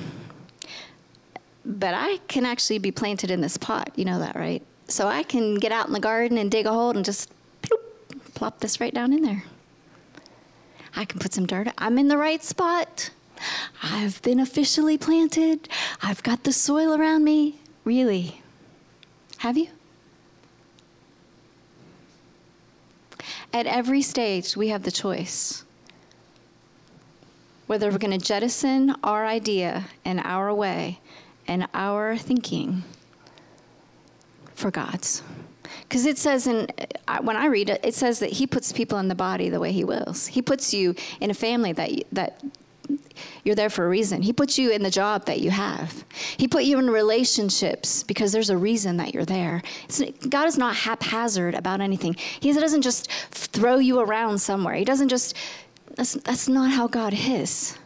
[1.65, 3.91] But I can actually be planted in this pot.
[3.95, 4.63] You know that, right?
[4.87, 7.31] So I can get out in the garden and dig a hole and just
[8.33, 9.43] plop this right down in there.
[10.95, 11.67] I can put some dirt.
[11.77, 13.11] I'm in the right spot.
[13.83, 15.69] I've been officially planted.
[16.01, 17.59] I've got the soil around me.
[17.85, 18.41] Really?
[19.37, 19.67] Have you?
[23.53, 25.63] At every stage, we have the choice
[27.69, 30.99] whether we're going to jettison our idea and our way
[31.47, 32.83] and our thinking
[34.55, 35.21] for God's.
[35.83, 36.67] Because it says, in,
[37.21, 39.71] when I read it, it says that He puts people in the body the way
[39.71, 40.25] He wills.
[40.25, 42.43] He puts you in a family that, that
[43.43, 44.21] you're there for a reason.
[44.21, 46.03] He put you in the job that you have.
[46.37, 49.61] He put you in relationships because there's a reason that you're there.
[49.85, 52.15] It's, God is not haphazard about anything.
[52.39, 54.75] He doesn't just throw you around somewhere.
[54.75, 55.35] He doesn't just,
[55.95, 57.77] that's, that's not how God is.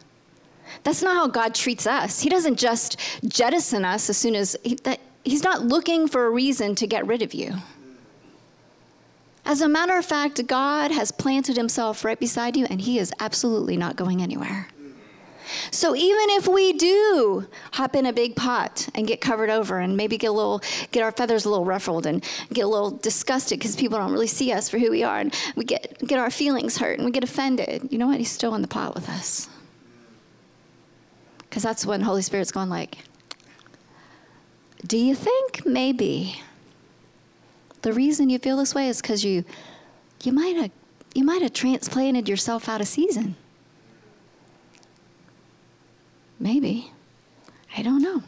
[0.84, 2.20] That's not how God treats us.
[2.20, 6.30] He doesn't just jettison us as soon as he, that, He's not looking for a
[6.30, 7.54] reason to get rid of you.
[9.46, 13.14] As a matter of fact, God has planted Himself right beside you, and He is
[13.20, 14.68] absolutely not going anywhere.
[15.72, 19.98] So even if we do hop in a big pot and get covered over and
[19.98, 23.60] maybe get a little get our feathers a little ruffled and get a little disgusted
[23.60, 26.32] because people don't really see us for who we are and we get get our
[26.32, 28.18] feelings hurt and we get offended, you know what?
[28.18, 29.50] He's still in the pot with us.
[31.50, 32.98] Cuz that's when Holy Spirit's going like,
[34.86, 36.42] "Do you think maybe
[37.82, 39.44] the reason you feel this way is cuz you
[40.24, 40.72] you might have
[41.14, 43.36] you might have transplanted yourself out of season?"
[46.44, 46.92] Maybe.
[47.78, 48.22] I don't know.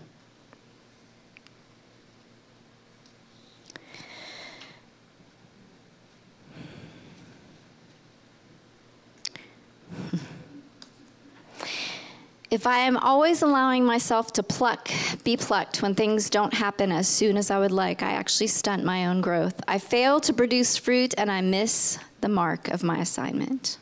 [12.49, 14.89] If I am always allowing myself to pluck,
[15.26, 18.86] be plucked when things don't happen as soon as I would like, I actually stunt
[18.86, 19.61] my own growth.
[19.68, 23.78] I fail to produce fruit and I miss the mark of my assignment.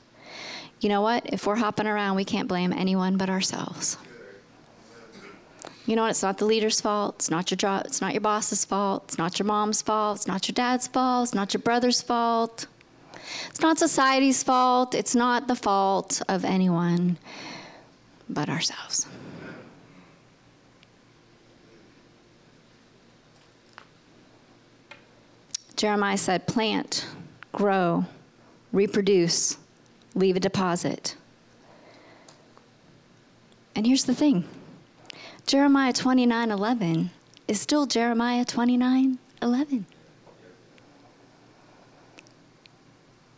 [0.79, 1.31] You know what?
[1.31, 3.99] If we're hopping around, we can't blame anyone but ourselves.
[5.85, 6.11] You know what?
[6.11, 7.15] It's not the leader's fault.
[7.15, 7.83] It's not your job.
[7.85, 9.03] It's not your boss's fault.
[9.05, 10.17] It's not your mom's fault.
[10.17, 11.29] It's not your dad's fault.
[11.29, 12.67] It's not your brother's fault.
[13.49, 14.95] It's not society's fault.
[14.95, 17.17] It's not the fault of anyone
[18.29, 19.07] but ourselves.
[25.75, 27.05] Jeremiah said, plant,
[27.51, 28.05] grow,
[28.71, 29.57] reproduce,
[30.15, 31.17] leave a deposit.
[33.75, 34.45] And here's the thing
[35.45, 37.09] Jeremiah 29 11
[37.49, 39.85] is still Jeremiah 29 11.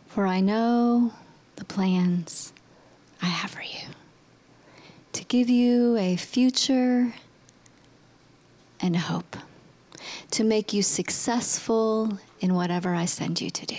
[0.06, 1.12] For I know
[1.56, 2.52] the plans
[3.20, 3.88] I have for you
[5.14, 7.12] to give you a future
[8.80, 9.36] and hope,
[10.30, 13.76] to make you successful in whatever I send you to do.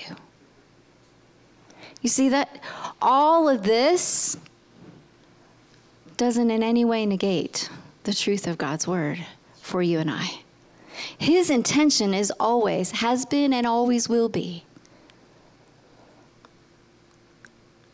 [2.02, 2.60] You see that
[3.02, 4.38] all of this
[6.18, 7.70] doesn't in any way negate
[8.08, 9.20] the truth of God's word
[9.62, 10.30] for you and I.
[11.18, 14.64] His intention is always, has been, and always will be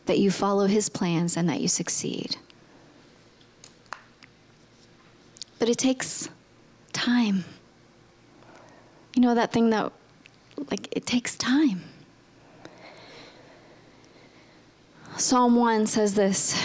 [0.06, 2.36] that you follow His plans and that you succeed.
[5.58, 6.28] But it takes
[6.92, 7.44] time.
[9.16, 9.92] You know that thing that,
[10.70, 11.82] like, it takes time.
[15.16, 16.56] Psalm 1 says this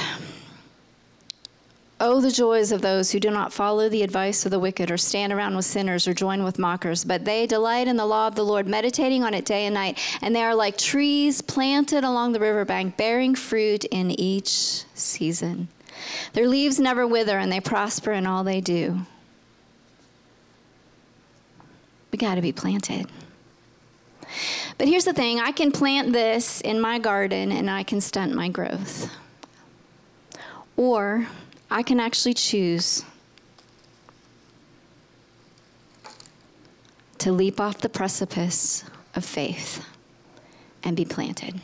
[2.02, 4.98] Oh, the joys of those who do not follow the advice of the wicked, or
[4.98, 8.36] stand around with sinners, or join with mockers, but they delight in the law of
[8.36, 10.00] the Lord, meditating on it day and night.
[10.22, 15.68] And they are like trees planted along the riverbank, bearing fruit in each season.
[16.32, 19.02] Their leaves never wither, and they prosper in all they do.
[22.12, 23.08] We got to be planted.
[24.78, 28.34] But here's the thing I can plant this in my garden and I can stunt
[28.34, 29.12] my growth.
[30.78, 31.28] Or
[31.72, 33.04] I can actually choose
[37.20, 38.84] to leap off the precipice
[39.16, 39.86] of faith
[40.84, 41.62] and be planted.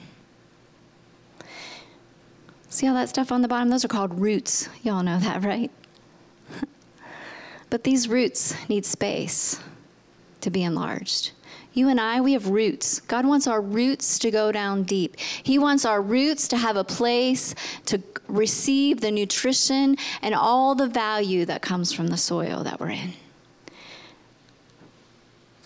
[2.70, 3.70] See all that stuff on the bottom?
[3.70, 4.68] Those are called roots.
[4.84, 5.72] Y'all know that, right?
[7.70, 9.60] but these roots need space
[10.42, 11.32] to be enlarged.
[11.76, 13.02] You and I, we have roots.
[13.02, 15.20] God wants our roots to go down deep.
[15.20, 17.54] He wants our roots to have a place
[17.88, 22.92] to receive the nutrition and all the value that comes from the soil that we're
[22.92, 23.14] in.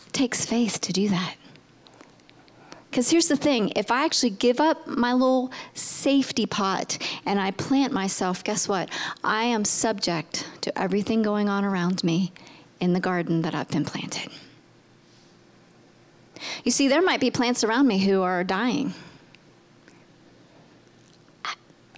[0.08, 1.36] It takes faith to do that.
[2.90, 6.98] Because here's the thing if I actually give up my little safety pot
[7.28, 8.90] and I plant myself, guess what?
[9.24, 12.34] I am subject to everything going on around me
[12.80, 14.32] in the garden that I've been planted.
[16.64, 18.94] You see, there might be plants around me who are dying.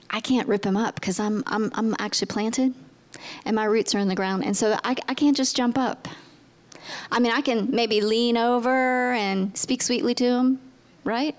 [0.10, 2.74] I can't rip them up because I'm, I'm, I'm actually planted
[3.46, 4.44] and my roots are in the ground.
[4.44, 6.08] And so I, I can't just jump up.
[7.12, 10.60] I mean, I can maybe lean over and speak sweetly to them,
[11.04, 11.36] right?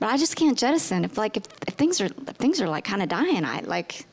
[0.00, 1.04] But I just can't jettison.
[1.04, 4.06] If like if, if things are if things are like kind of dying, I like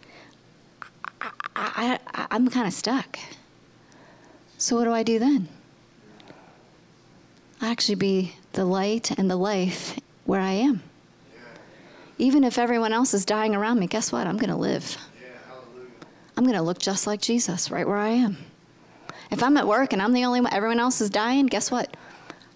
[1.22, 3.20] I, I, I I'm kind of stuck.
[4.57, 5.47] So what do I do then?
[7.66, 10.84] Actually be the light and the life where I am.
[12.18, 14.28] Even if everyone else is dying around me, guess what?
[14.28, 14.97] I'm going to live.
[16.38, 18.38] I'm going to look just like Jesus right where I am.
[19.32, 21.95] If I'm at work and I'm the only one, everyone else is dying, guess what?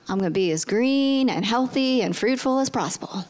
[0.07, 3.25] I'm going to be as green and healthy and fruitful as possible.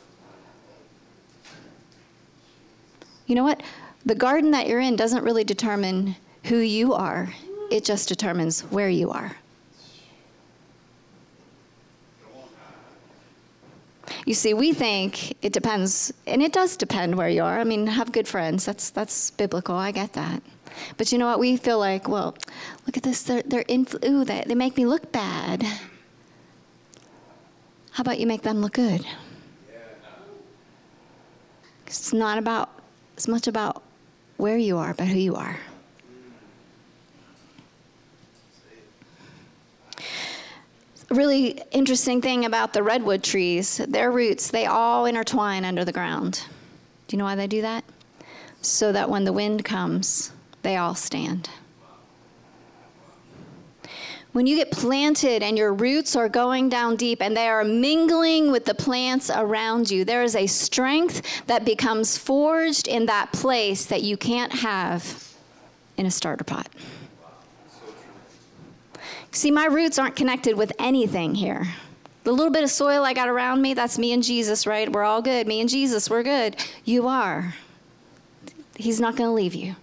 [3.25, 3.61] You know what?
[4.05, 6.15] the garden that you're in doesn't really determine
[6.45, 7.33] who you are,
[7.69, 9.35] it just determines where you are.
[14.25, 17.59] You see, we think it depends, and it does depend where you are.
[17.59, 18.65] I mean, have good friends.
[18.65, 19.75] That's that's biblical.
[19.75, 20.41] I get that.
[20.97, 21.39] But you know what?
[21.39, 22.35] We feel like, well,
[22.85, 23.23] look at this.
[23.23, 25.63] They're they're influ- ooh, they, they make me look bad.
[27.91, 29.05] How about you make them look good?
[31.87, 32.69] It's not about
[33.17, 33.81] as much about
[34.37, 35.59] where you are, but who you are.
[41.11, 46.43] Really interesting thing about the redwood trees, their roots, they all intertwine under the ground.
[47.07, 47.83] Do you know why they do that?
[48.61, 50.31] So that when the wind comes,
[50.61, 51.49] they all stand.
[54.31, 58.51] When you get planted and your roots are going down deep and they are mingling
[58.51, 63.85] with the plants around you, there is a strength that becomes forged in that place
[63.87, 65.33] that you can't have
[65.97, 66.69] in a starter pot.
[69.31, 71.67] See, my roots aren't connected with anything here.
[72.23, 74.91] The little bit of soil I got around me, that's me and Jesus, right?
[74.91, 75.47] We're all good.
[75.47, 76.55] Me and Jesus, we're good.
[76.83, 77.53] You are.
[78.75, 79.75] He's not going to leave you.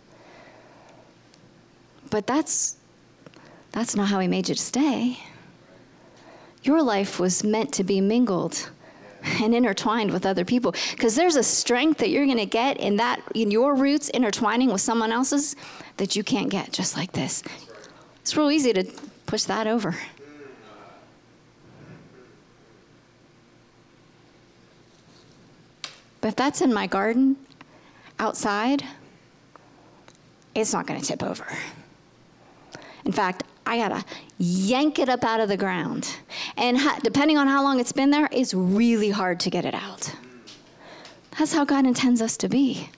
[2.10, 2.76] But that's
[3.72, 5.18] that's not how he made you to stay.
[6.62, 8.70] Your life was meant to be mingled
[9.40, 12.96] and intertwined with other people because there's a strength that you're going to get in
[12.96, 15.56] that in your roots intertwining with someone else's
[15.98, 17.42] that you can't get just like this.
[18.22, 18.84] It's real easy to
[19.26, 19.96] push that over.
[26.20, 27.36] But if that's in my garden
[28.18, 28.82] outside,
[30.54, 31.46] it's not going to tip over.
[33.04, 34.04] In fact, I gotta
[34.38, 36.16] yank it up out of the ground.
[36.56, 40.14] And depending on how long it's been there, it's really hard to get it out.
[41.38, 42.88] That's how God intends us to be.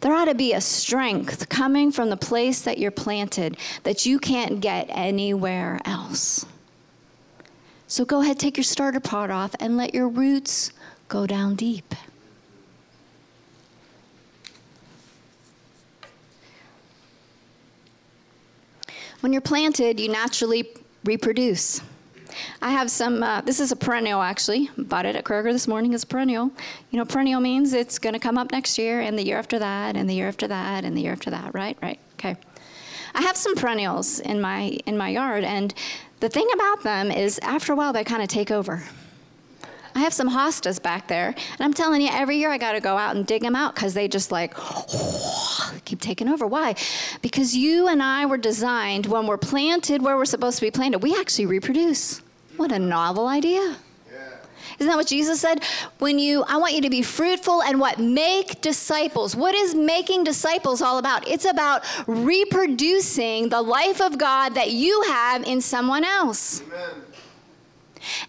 [0.00, 4.18] There ought to be a strength coming from the place that you're planted that you
[4.18, 6.44] can't get anywhere else.
[7.86, 10.72] So go ahead, take your starter pot off, and let your roots
[11.08, 11.94] go down deep.
[19.20, 20.68] When you're planted, you naturally
[21.04, 21.80] reproduce.
[22.62, 24.70] I have some, uh, this is a perennial actually.
[24.76, 25.92] Bought it at Kroger this morning.
[25.92, 26.50] It's a perennial.
[26.90, 29.58] You know, perennial means it's going to come up next year and the year after
[29.58, 31.76] that and the year after that and the year after that, right?
[31.82, 31.98] Right.
[32.14, 32.36] Okay.
[33.14, 35.72] I have some perennials in my in my yard and
[36.20, 38.82] the thing about them is after a while they kind of take over.
[39.94, 42.80] I have some hostas back there, and I'm telling you, every year I got to
[42.80, 44.54] go out and dig them out because they just like
[45.84, 46.46] keep taking over.
[46.46, 46.74] Why?
[47.22, 50.98] Because you and I were designed when we're planted where we're supposed to be planted,
[50.98, 52.22] we actually reproduce.
[52.56, 53.76] What a novel idea.
[54.78, 55.62] Isn't that what Jesus said?
[55.98, 57.98] When you, I want you to be fruitful and what?
[57.98, 59.36] Make disciples.
[59.36, 61.28] What is making disciples all about?
[61.28, 66.62] It's about reproducing the life of God that you have in someone else.
[66.62, 67.02] Amen.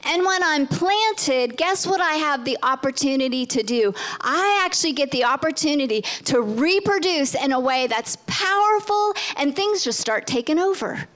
[0.06, 3.94] And when I'm planted, guess what I have the opportunity to do?
[4.22, 10.00] I actually get the opportunity to reproduce in a way that's powerful and things just
[10.00, 11.08] start taking over.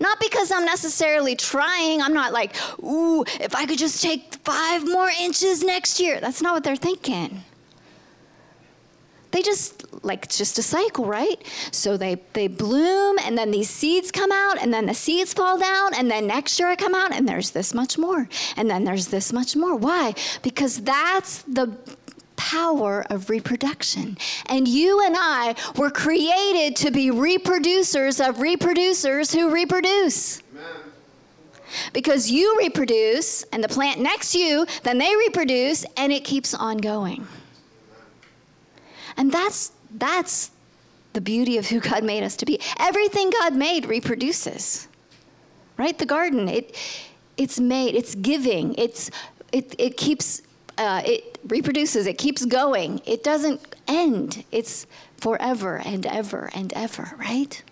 [0.00, 2.00] Not because I'm necessarily trying.
[2.00, 6.20] I'm not like, ooh, if I could just take five more inches next year.
[6.20, 7.42] That's not what they're thinking
[9.30, 13.70] they just like it's just a cycle right so they they bloom and then these
[13.70, 16.94] seeds come out and then the seeds fall down and then next year i come
[16.94, 21.42] out and there's this much more and then there's this much more why because that's
[21.42, 21.66] the
[22.40, 24.16] power of reproduction.
[24.46, 30.42] And you and I were created to be reproducers of reproducers who reproduce.
[30.52, 30.64] Amen.
[31.92, 36.54] Because you reproduce, and the plant next to you, then they reproduce, and it keeps
[36.54, 37.26] on going.
[39.18, 40.50] And that's that's
[41.12, 42.58] the beauty of who God made us to be.
[42.78, 44.88] Everything God made reproduces.
[45.76, 45.98] Right?
[45.98, 46.74] The garden, it
[47.36, 49.10] it's made, it's giving, it's
[49.52, 50.40] it it keeps
[50.78, 53.00] uh, it reproduces, it keeps going.
[53.06, 54.44] It doesn't end.
[54.52, 54.86] It's
[55.16, 57.62] forever and ever and ever, right?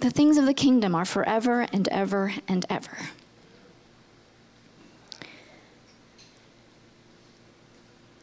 [0.00, 2.96] The things of the kingdom are forever and ever and ever.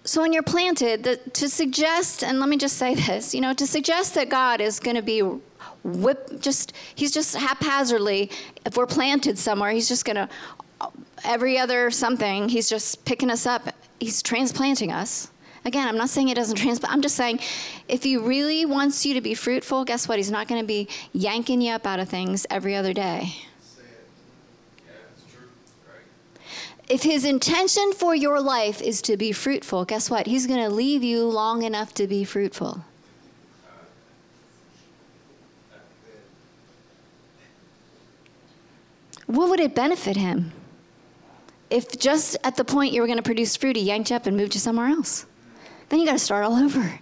[0.05, 3.53] So when you're planted, the, to suggest, and let me just say this, you know,
[3.53, 5.21] to suggest that God is going to be
[5.83, 8.29] whip, just he's just haphazardly,
[8.65, 10.29] if we're planted somewhere, he's just going to
[11.23, 13.73] every other something, he's just picking us up.
[13.99, 15.29] He's transplanting us.
[15.65, 16.93] Again, I'm not saying he doesn't transplant.
[16.93, 17.39] I'm just saying
[17.87, 20.17] if he really wants you to be fruitful, guess what?
[20.17, 23.33] He's not going to be yanking you up out of things every other day.
[26.87, 30.27] If his intention for your life is to be fruitful, guess what?
[30.27, 32.85] He's going to leave you long enough to be fruitful.
[39.25, 40.51] What would it benefit him?
[41.69, 44.25] If just at the point you were going to produce fruit, he yanked you up
[44.25, 45.25] and moved you somewhere else?
[45.89, 46.99] Then you got to start all over.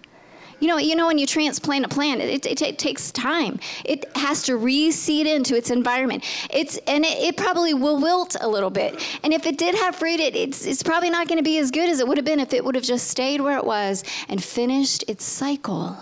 [0.60, 3.60] You know, you know when you transplant a plant, it, it, it, takes time.
[3.84, 6.24] It has to reseed into its environment.
[6.50, 9.06] It's and it, it probably will wilt a little bit.
[9.24, 11.70] And if it did have fruit, it, it's it's probably not going to be as
[11.70, 14.06] good as it would have been if it would have just stayed where it was
[14.30, 15.98] and finished its cycle.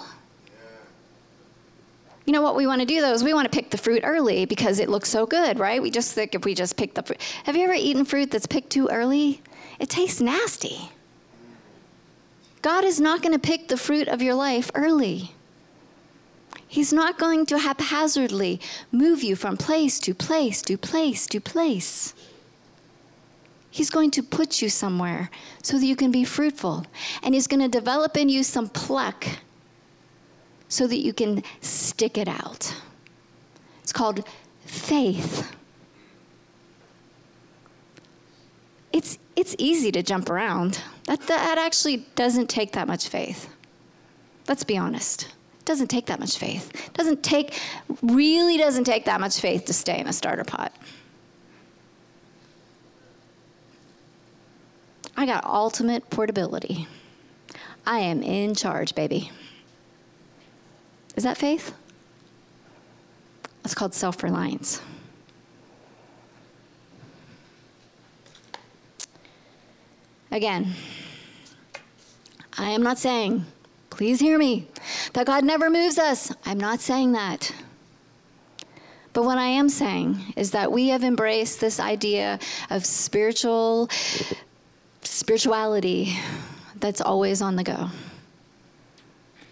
[2.31, 4.03] You know what we want to do though is we want to pick the fruit
[4.05, 5.81] early because it looks so good, right?
[5.81, 7.21] We just think if we just pick the fruit.
[7.43, 9.41] Have you ever eaten fruit that's picked too early?
[9.79, 10.89] It tastes nasty.
[12.61, 15.35] God is not going to pick the fruit of your life early.
[16.69, 18.61] He's not going to haphazardly
[18.93, 22.13] move you from place to place to place to place.
[23.69, 25.29] He's going to put you somewhere
[25.63, 26.85] so that you can be fruitful.
[27.23, 29.27] And He's going to develop in you some pluck
[30.71, 32.73] so that you can stick it out.
[33.83, 34.25] It's called
[34.65, 35.53] faith.
[38.93, 40.81] It's, it's easy to jump around.
[41.07, 43.49] That, that actually doesn't take that much faith.
[44.47, 45.23] Let's be honest.
[45.59, 46.71] It doesn't take that much faith.
[46.87, 47.59] It doesn't take,
[48.01, 50.73] really doesn't take that much faith to stay in a starter pot.
[55.17, 56.87] I got ultimate portability.
[57.85, 59.31] I am in charge, baby.
[61.15, 61.73] Is that faith?
[63.63, 64.81] It's called self reliance.
[70.31, 70.73] Again,
[72.57, 73.45] I am not saying,
[73.89, 74.67] please hear me,
[75.13, 76.33] that God never moves us.
[76.45, 77.53] I'm not saying that.
[79.13, 82.39] But what I am saying is that we have embraced this idea
[82.69, 83.89] of spiritual
[85.01, 86.17] spirituality
[86.77, 87.89] that's always on the go.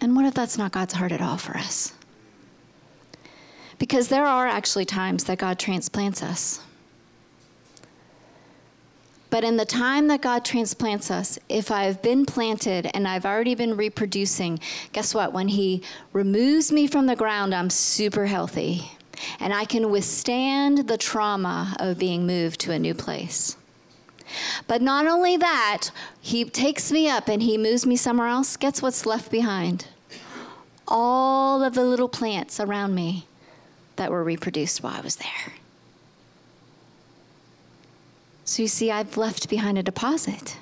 [0.00, 1.92] And what if that's not God's heart at all for us?
[3.78, 6.60] Because there are actually times that God transplants us.
[9.30, 13.54] But in the time that God transplants us, if I've been planted and I've already
[13.54, 14.58] been reproducing,
[14.92, 15.32] guess what?
[15.32, 15.82] When He
[16.12, 18.90] removes me from the ground, I'm super healthy.
[19.38, 23.56] And I can withstand the trauma of being moved to a new place.
[24.66, 28.56] But not only that, He takes me up and He moves me somewhere else.
[28.56, 29.86] Guess what's left behind?
[30.88, 33.26] All of the little plants around me
[33.96, 35.54] that were reproduced while I was there.
[38.44, 40.56] So you see, I've left behind a deposit.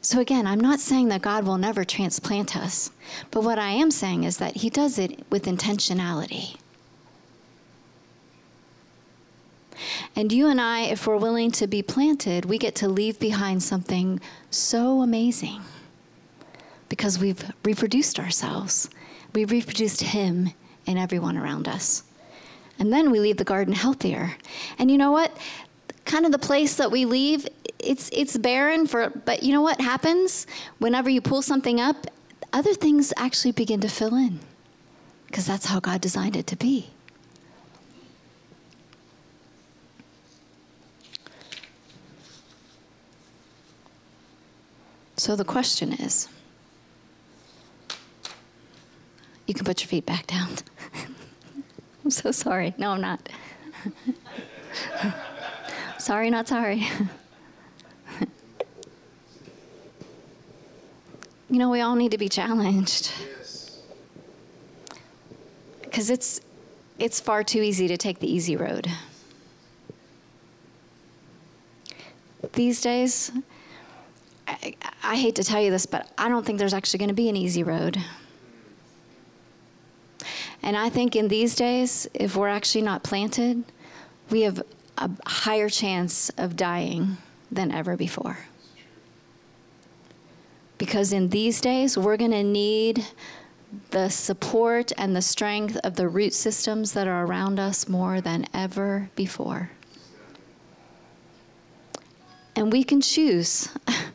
[0.00, 2.90] So again, I'm not saying that God will never transplant us,
[3.30, 6.56] but what I am saying is that He does it with intentionality.
[10.16, 13.62] And you and I, if we're willing to be planted, we get to leave behind
[13.62, 15.60] something so amazing
[16.88, 18.90] because we've reproduced ourselves.
[19.34, 20.50] We've reproduced Him
[20.86, 22.02] in everyone around us.
[22.78, 24.36] And then we leave the garden healthier.
[24.78, 25.36] And you know what?
[26.04, 27.46] Kind of the place that we leave,
[27.78, 30.46] it's it's barren for but you know what happens?
[30.78, 32.06] Whenever you pull something up,
[32.52, 34.40] other things actually begin to fill in.
[35.26, 36.88] Because that's how God designed it to be.
[45.18, 46.28] So the question is
[49.48, 50.48] you can put your feet back down.
[52.04, 52.72] I'm so sorry.
[52.78, 53.28] No, I'm not.
[55.98, 56.86] sorry, not sorry.
[61.50, 63.10] you know, we all need to be challenged.
[65.82, 66.40] Because it's,
[67.00, 68.86] it's far too easy to take the easy road.
[72.52, 73.32] These days,
[74.48, 77.14] I, I hate to tell you this, but I don't think there's actually going to
[77.14, 77.98] be an easy road.
[80.62, 83.64] And I think in these days, if we're actually not planted,
[84.30, 84.62] we have
[84.96, 87.18] a higher chance of dying
[87.50, 88.38] than ever before.
[90.78, 93.04] Because in these days, we're going to need
[93.90, 98.46] the support and the strength of the root systems that are around us more than
[98.54, 99.70] ever before.
[102.56, 103.68] And we can choose.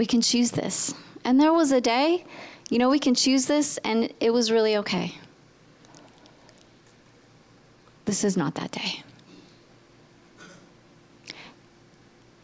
[0.00, 0.94] we can choose this.
[1.26, 2.24] And there was a day,
[2.70, 5.14] you know, we can choose this, and it was really okay.
[8.06, 9.02] This is not that day.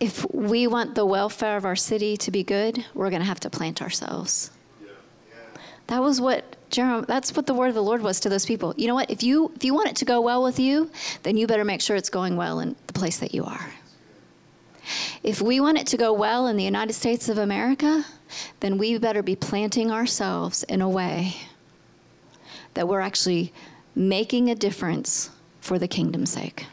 [0.01, 3.41] If we want the welfare of our city to be good, we're going to have
[3.41, 4.51] to plant ourselves.
[5.87, 8.75] That was what Jeremiah, that's what the word of the Lord was to those people.
[8.77, 9.11] You know what?
[9.11, 10.91] If you if you want it to go well with you,
[11.23, 13.71] then you better make sure it's going well in the place that you are.
[15.23, 18.05] If we want it to go well in the United States of America,
[18.61, 21.37] then we better be planting ourselves in a way
[22.75, 23.53] that we're actually
[23.95, 25.31] making a difference
[25.61, 26.67] for the kingdom's sake.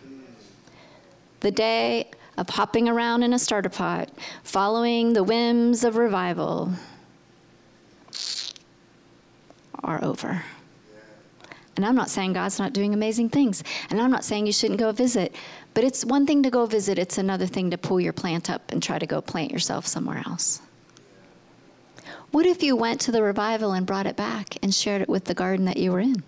[1.39, 4.09] The day of hopping around in a starter pot,
[4.43, 6.71] following the whims of revival,
[9.83, 10.43] are over.
[11.75, 13.63] And I'm not saying God's not doing amazing things.
[13.89, 15.35] And I'm not saying you shouldn't go visit.
[15.73, 18.71] But it's one thing to go visit, it's another thing to pull your plant up
[18.71, 20.61] and try to go plant yourself somewhere else.
[22.31, 25.25] What if you went to the revival and brought it back and shared it with
[25.25, 26.23] the garden that you were in?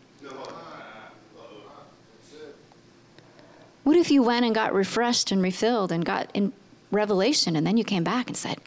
[3.83, 6.53] What if you went and got refreshed and refilled and got in
[6.91, 8.57] revelation and then you came back and said,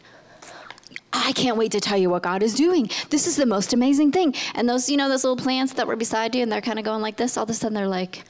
[1.11, 2.89] I can't wait to tell you what God is doing.
[3.09, 4.33] This is the most amazing thing.
[4.55, 6.85] And those, you know, those little plants that were beside you and they're kind of
[6.85, 8.23] going like this, all of a sudden they're like.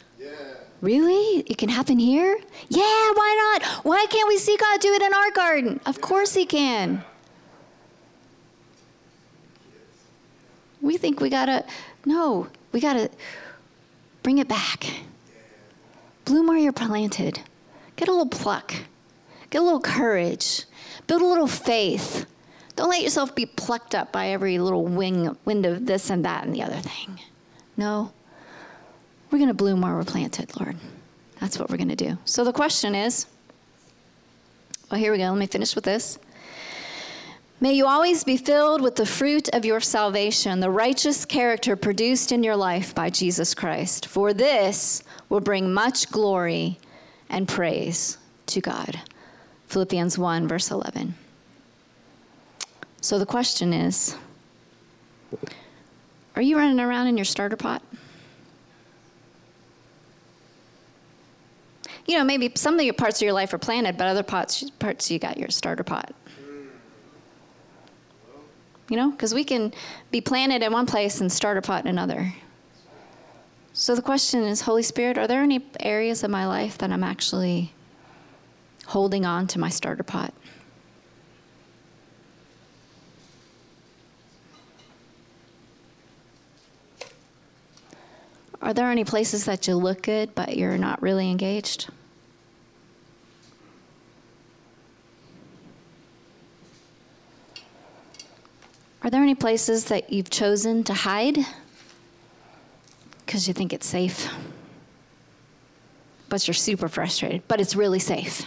[0.82, 1.44] Really?
[1.46, 2.40] It can happen here?
[2.70, 3.86] Yeah, why not?
[3.86, 5.80] Why can't we see God do it in our garden?
[5.86, 7.04] Of course He can.
[10.82, 11.66] We think we gotta,
[12.06, 13.10] no, we gotta
[14.24, 14.86] bring it back.
[16.24, 17.42] Bloom where you're planted.
[17.98, 18.74] Get a little pluck,
[19.50, 20.64] get a little courage,
[21.08, 22.26] build a little faith.
[22.78, 26.46] Don't let yourself be plucked up by every little wing, wind of this and that
[26.46, 27.20] and the other thing.
[27.76, 28.14] No,
[29.32, 30.76] we're going to bloom where we're planted, Lord.
[31.40, 32.18] That's what we're going to do.
[32.26, 33.26] So the question is
[34.90, 35.26] well, here we go.
[35.26, 36.18] Let me finish with this.
[37.62, 42.32] May you always be filled with the fruit of your salvation, the righteous character produced
[42.32, 44.08] in your life by Jesus Christ.
[44.08, 46.80] For this will bring much glory
[47.30, 48.18] and praise
[48.48, 49.00] to God.
[49.68, 51.14] Philippians 1, verse 11.
[53.02, 54.16] So the question is
[56.36, 57.84] Are you running around in your starter pot?
[62.10, 64.68] You know, maybe some of your parts of your life are planted, but other parts,
[64.80, 66.12] parts you got your starter pot.
[68.90, 69.72] You know, because we can
[70.10, 72.34] be planted in one place and starter pot in another.
[73.74, 77.04] So the question is Holy Spirit, are there any areas of my life that I'm
[77.04, 77.74] actually
[78.88, 80.34] holding on to my starter pot?
[88.64, 91.92] Are there any places that you look good, but you're not really engaged?
[99.10, 101.40] Are there any places that you've chosen to hide
[103.26, 104.32] because you think it's safe?
[106.30, 108.46] But you're super frustrated, but it's really safe.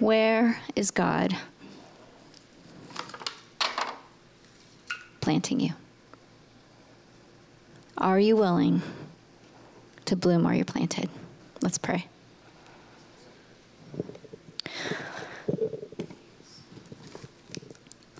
[0.00, 1.36] Where is God?
[5.20, 5.74] planting you?
[7.96, 8.82] Are you willing
[10.06, 11.08] to bloom where you're planted?
[11.62, 12.08] Let's pray.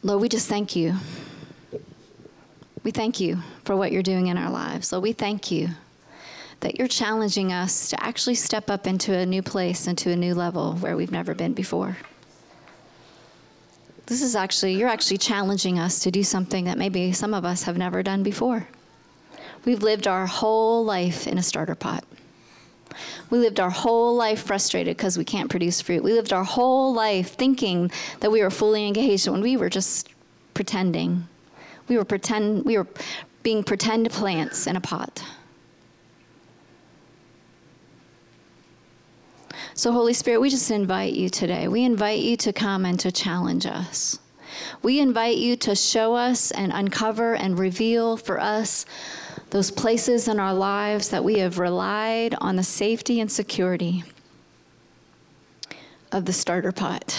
[0.04, 0.94] Lord, we just thank you.
[2.84, 4.92] We thank you for what you're doing in our lives.
[4.92, 5.70] Lord, we thank you
[6.60, 10.34] that you're challenging us to actually step up into a new place, into a new
[10.34, 11.96] level where we've never been before
[14.06, 17.62] this is actually, you're actually challenging us to do something that maybe some of us
[17.62, 18.68] have never done before.
[19.64, 22.04] We've lived our whole life in a starter pot.
[23.30, 26.02] We lived our whole life frustrated because we can't produce fruit.
[26.02, 27.90] We lived our whole life thinking
[28.20, 30.10] that we were fully engaged when we were just
[30.54, 31.26] pretending.
[31.88, 32.86] We were pretend we were
[33.42, 35.22] being pretend plants in a pot.
[39.76, 41.66] So, Holy Spirit, we just invite you today.
[41.66, 44.20] We invite you to come and to challenge us.
[44.82, 48.86] We invite you to show us and uncover and reveal for us
[49.54, 54.02] those places in our lives that we have relied on the safety and security
[56.10, 57.16] of the starter pot.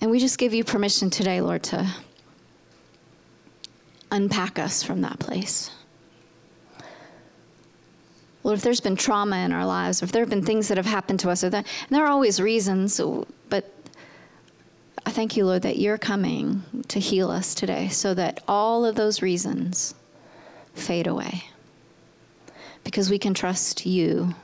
[0.00, 1.88] And we just give you permission today, Lord, to
[4.10, 5.70] unpack us from that place.
[8.42, 10.86] Lord, if there's been trauma in our lives, if there have been things that have
[10.86, 13.00] happened to us, or that, and there are always reasons,
[15.06, 18.96] I thank you, Lord, that you're coming to heal us today so that all of
[18.96, 19.94] those reasons
[20.74, 21.44] fade away.
[22.82, 24.34] Because we can trust you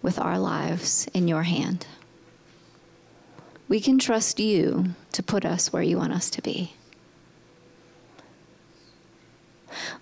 [0.00, 1.88] with our lives in your hand.
[3.66, 6.72] We can trust you to put us where you want us to be.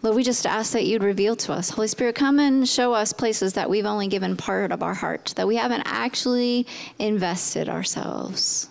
[0.02, 1.70] Lord, we just ask that you'd reveal to us.
[1.70, 5.32] Holy Spirit, come and show us places that we've only given part of our heart,
[5.36, 6.66] that we haven't actually
[6.98, 8.68] invested ourselves.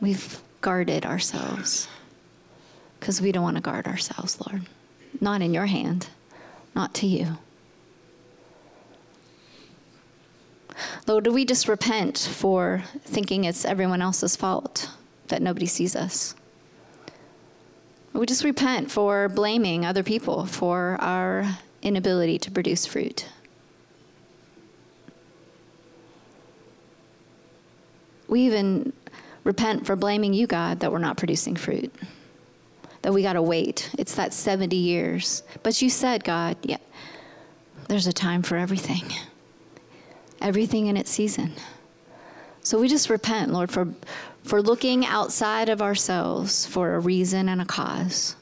[0.00, 1.88] We've guarded ourselves
[2.98, 4.62] because we don't want to guard ourselves, Lord.
[5.20, 6.08] Not in your hand,
[6.74, 7.38] not to you.
[11.06, 14.88] Lord, do we just repent for thinking it's everyone else's fault
[15.28, 16.34] that nobody sees us?
[18.12, 23.26] We just repent for blaming other people for our inability to produce fruit.
[28.28, 28.92] We even
[29.44, 31.92] repent for blaming you, God, that we're not producing fruit,
[33.02, 33.90] that we got to wait.
[33.98, 35.42] It's that 70 years.
[35.62, 36.78] But you said, God, yeah,
[37.88, 39.04] there's a time for everything,
[40.40, 41.52] everything in its season.
[42.62, 43.88] So we just repent, Lord, for,
[44.44, 48.36] for looking outside of ourselves for a reason and a cause.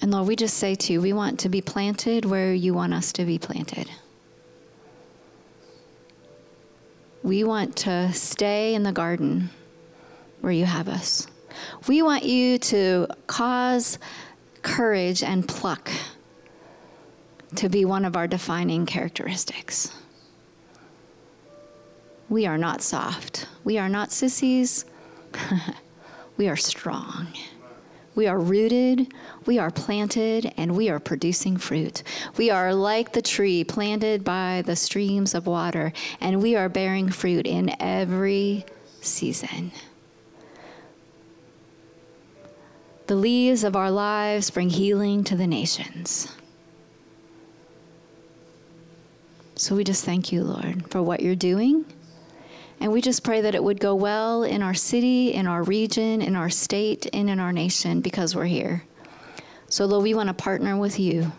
[0.00, 2.94] And Lord, we just say to you, we want to be planted where you want
[2.94, 3.90] us to be planted.
[7.26, 9.50] We want to stay in the garden
[10.42, 11.26] where you have us.
[11.88, 13.98] We want you to cause
[14.62, 15.90] courage and pluck
[17.56, 19.92] to be one of our defining characteristics.
[22.28, 23.48] We are not soft.
[23.64, 24.84] We are not sissies.
[26.36, 27.26] we are strong.
[28.16, 29.12] We are rooted,
[29.44, 32.02] we are planted, and we are producing fruit.
[32.38, 37.10] We are like the tree planted by the streams of water, and we are bearing
[37.10, 38.64] fruit in every
[39.02, 39.70] season.
[43.06, 46.32] The leaves of our lives bring healing to the nations.
[49.56, 51.84] So we just thank you, Lord, for what you're doing.
[52.80, 56.20] And we just pray that it would go well in our city, in our region,
[56.20, 58.84] in our state, and in our nation because we're here.
[59.68, 61.32] So, Lord, we want to partner with you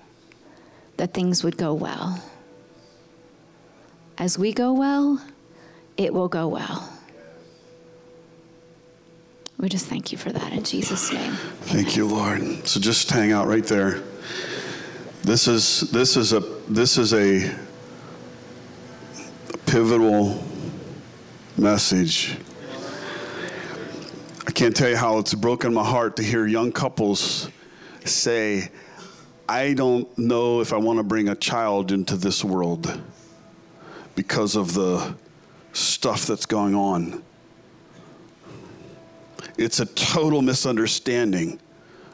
[0.98, 2.22] that things would go well.
[4.18, 5.22] As we go well,
[5.96, 6.92] it will go well.
[9.60, 11.34] We just thank you for that in Jesus' name.
[11.62, 12.68] Thank you, Lord.
[12.68, 14.04] So just hang out right there.
[15.24, 17.56] This is this is a this is a
[19.66, 20.44] pivotal
[21.58, 22.38] message.
[24.46, 27.50] I can't tell you how it's broken my heart to hear young couples
[28.06, 28.70] say,
[29.50, 33.02] I don't know if I want to bring a child into this world
[34.16, 35.16] because of the
[35.74, 37.24] stuff that's going on.
[39.58, 41.60] It's a total misunderstanding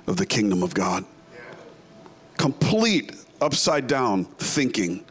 [0.07, 1.03] of the kingdom of God.
[2.37, 5.03] Complete upside down thinking.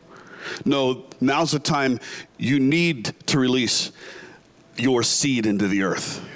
[0.64, 2.00] No, now's the time
[2.38, 3.92] you need to release
[4.76, 6.26] your seed into the earth.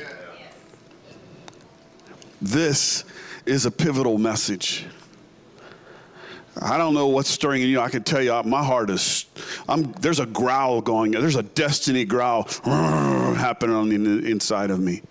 [2.41, 3.05] This
[3.47, 4.87] is a pivotal message.
[6.61, 7.81] I don't know what's stirring in you.
[7.81, 9.27] I can tell you, my heart is.
[9.69, 11.11] I'm, there's a growl going.
[11.11, 15.03] There's a destiny growl happening on the inside of me.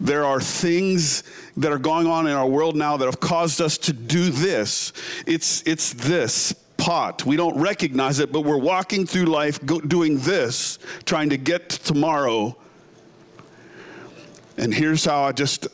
[0.00, 1.22] There are things
[1.56, 4.92] that are going on in our world now that have caused us to do this.
[5.26, 7.24] It's, it's this pot.
[7.26, 11.68] We don't recognize it, but we're walking through life go, doing this, trying to get
[11.68, 12.56] to tomorrow.
[14.56, 15.68] And here's how I just,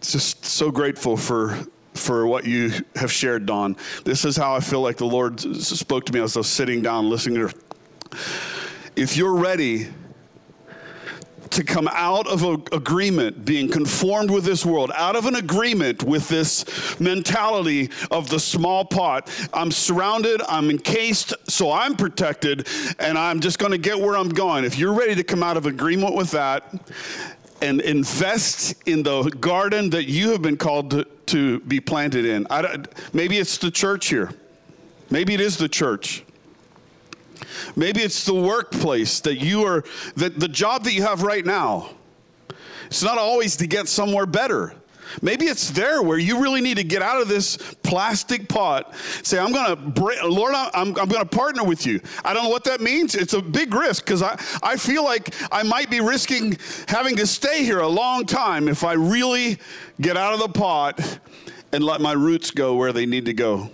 [0.00, 1.58] just so grateful for
[1.94, 3.76] for what you have shared, Don.
[4.04, 6.80] This is how I feel like the Lord spoke to me as I was sitting
[6.80, 7.54] down listening to.
[8.96, 9.88] If you're ready
[11.52, 16.02] to come out of an agreement, being conformed with this world, out of an agreement
[16.02, 19.30] with this mentality of the small pot.
[19.52, 24.30] I'm surrounded, I'm encased, so I'm protected, and I'm just going to get where I'm
[24.30, 24.64] going.
[24.64, 26.74] If you're ready to come out of agreement with that,
[27.60, 32.44] and invest in the garden that you have been called to, to be planted in.
[33.12, 34.30] maybe it's the church here.
[35.10, 36.24] Maybe it is the church.
[37.76, 39.84] Maybe it's the workplace that you are,
[40.16, 41.90] that the job that you have right now.
[42.86, 44.74] It's not always to get somewhere better.
[45.20, 48.94] Maybe it's there where you really need to get out of this plastic pot.
[49.22, 52.00] Say, I'm going to, Lord, I'm, I'm going to partner with you.
[52.24, 53.14] I don't know what that means.
[53.14, 56.56] It's a big risk because I, I feel like I might be risking
[56.88, 59.58] having to stay here a long time if I really
[60.00, 61.18] get out of the pot
[61.72, 63.70] and let my roots go where they need to go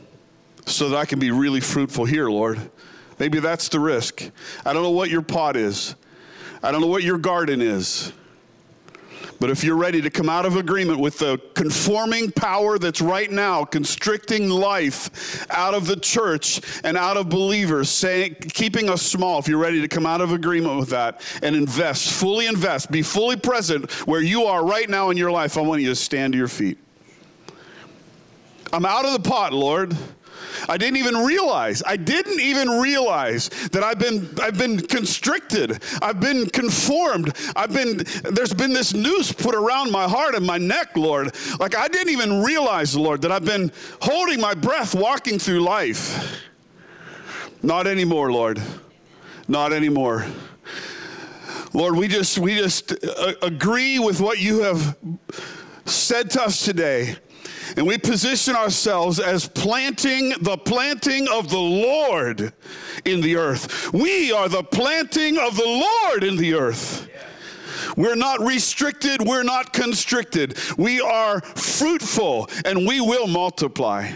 [0.67, 2.71] so that I can be really fruitful here, Lord.
[3.19, 4.31] Maybe that's the risk.
[4.65, 5.95] I don't know what your pot is.
[6.63, 8.13] I don't know what your garden is.
[9.41, 13.31] But if you're ready to come out of agreement with the conforming power that's right
[13.31, 19.39] now constricting life out of the church and out of believers, saying, keeping us small,
[19.39, 23.03] if you're ready to come out of agreement with that and invest, fully invest, be
[23.03, 26.33] fully present where you are right now in your life, I want you to stand
[26.33, 26.79] to your feet.
[28.73, 29.97] I'm out of the pot, Lord.
[30.69, 31.83] I didn't even realize.
[31.87, 35.83] I didn't even realize that I've been I've been constricted.
[36.03, 37.37] I've been conformed.
[37.57, 41.35] I've been there's been this noose put around my heart and my neck, Lord.
[41.59, 43.73] Like I didn't even realize, Lord, that I've been
[44.03, 46.45] holding my breath walking through life.
[47.63, 48.63] Not anymore, Lord.
[49.49, 50.27] Not anymore.
[51.73, 54.97] Lord, we just we just uh, agree with what you have
[55.85, 57.17] said to us today.
[57.77, 62.53] And we position ourselves as planting the planting of the Lord
[63.05, 63.93] in the earth.
[63.93, 67.09] We are the planting of the Lord in the earth.
[67.97, 70.59] We're not restricted, we're not constricted.
[70.77, 74.13] We are fruitful and we will multiply.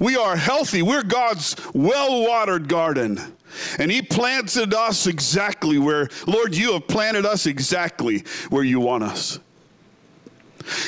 [0.00, 0.82] We are healthy.
[0.82, 3.20] We're God's well watered garden.
[3.78, 9.04] And He planted us exactly where, Lord, you have planted us exactly where you want
[9.04, 9.38] us.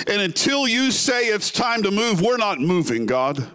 [0.07, 3.47] And until you say it's time to move, we're not moving, God.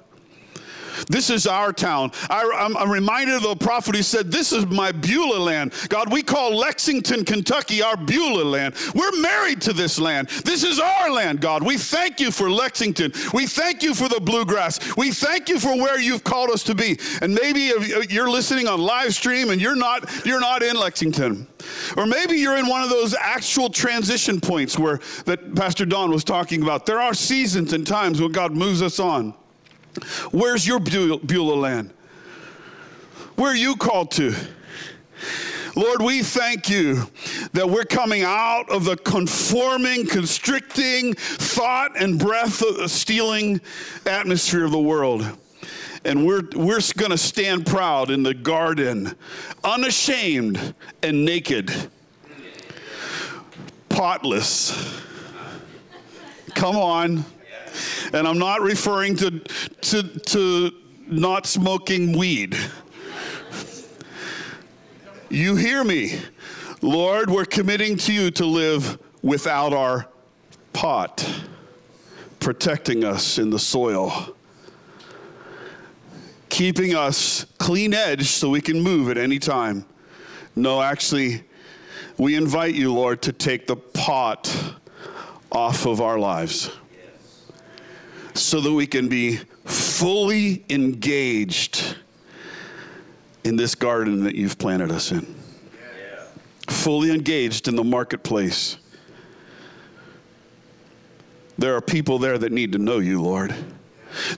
[1.08, 2.12] This is our town.
[2.30, 2.42] I,
[2.82, 5.74] am reminded of the prophet who said, This is my Beulah land.
[5.90, 8.76] God, we call Lexington, Kentucky our Beulah land.
[8.94, 10.30] We're married to this land.
[10.44, 11.64] This is our land, God.
[11.64, 13.12] We thank you for Lexington.
[13.34, 14.96] We thank you for the bluegrass.
[14.98, 17.00] We thank you for where you've called us to be.
[17.22, 17.72] And maybe
[18.10, 21.48] you're listening on live stream and you're not, you're not in Lexington.
[21.98, 26.24] Or maybe you're in one of those actual transition points where that Pastor Don was
[26.24, 26.86] talking about.
[26.86, 29.34] There are seasons and times when God moves us on.
[30.32, 31.94] Where's your Beulah land?
[33.36, 34.34] Where are you called to?
[35.76, 37.06] Lord, we thank you
[37.52, 43.60] that we're coming out of the conforming, constricting thought and breath stealing
[44.06, 45.26] atmosphere of the world.
[46.06, 49.16] And we're, we're going to stand proud in the garden,
[49.66, 51.74] unashamed and naked,
[53.90, 55.02] potless.
[56.54, 57.26] Come on.
[58.14, 60.72] And I'm not referring to, to, to
[61.08, 62.58] not smoking weed.
[65.30, 66.20] You hear me.
[66.82, 70.08] Lord, we're committing to you to live without our
[70.72, 71.28] pot,
[72.40, 74.36] protecting us in the soil,
[76.50, 79.86] keeping us clean edge so we can move at any time.
[80.56, 81.44] No, actually,
[82.18, 84.56] we invite you, Lord, to take the pot
[85.52, 86.72] off of our lives
[88.36, 91.96] so that we can be fully engaged
[93.46, 95.36] in this garden that you've planted us in.
[96.68, 98.78] Fully engaged in the marketplace.
[101.58, 103.56] There are people there that need to know you, Lord.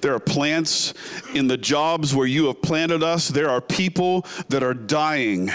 [0.01, 0.93] There are plants
[1.33, 3.27] in the jobs where you have planted us.
[3.27, 5.49] There are people that are dying.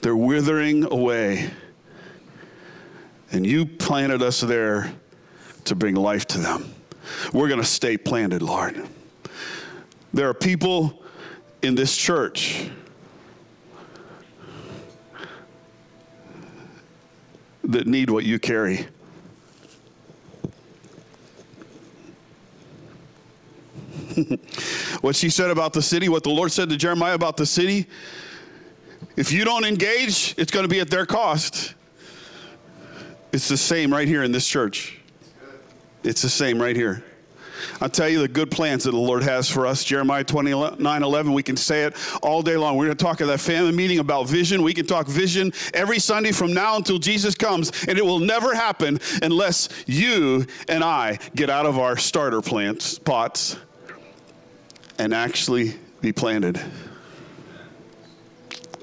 [0.00, 1.50] They're withering away.
[3.30, 4.92] And you planted us there
[5.64, 6.71] to bring life to them.
[7.32, 8.88] We're going to stay planted, Lord.
[10.14, 11.02] There are people
[11.62, 12.68] in this church
[17.64, 18.86] that need what you carry.
[25.00, 27.86] what she said about the city, what the Lord said to Jeremiah about the city,
[29.16, 31.74] if you don't engage, it's going to be at their cost.
[33.32, 35.01] It's the same right here in this church.
[36.04, 37.04] It's the same right here.
[37.80, 39.84] I'll tell you the good plans that the Lord has for us.
[39.84, 42.76] Jeremiah 29 11, we can say it all day long.
[42.76, 44.62] We're going to talk at that family meeting about vision.
[44.62, 48.54] We can talk vision every Sunday from now until Jesus comes, and it will never
[48.54, 53.56] happen unless you and I get out of our starter plants, pots,
[54.98, 56.60] and actually be planted.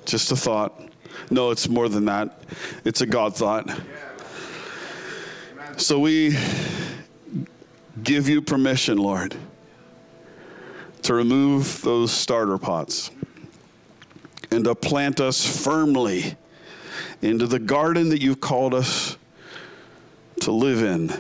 [0.05, 0.81] Just a thought.
[1.29, 2.43] No, it's more than that,
[2.85, 3.69] it's a God thought.
[5.77, 6.35] So we
[8.03, 9.35] give you permission, Lord,
[11.03, 13.11] to remove those starter pots
[14.51, 16.35] and to plant us firmly
[17.21, 19.17] into the garden that you've called us
[20.41, 21.11] to live in.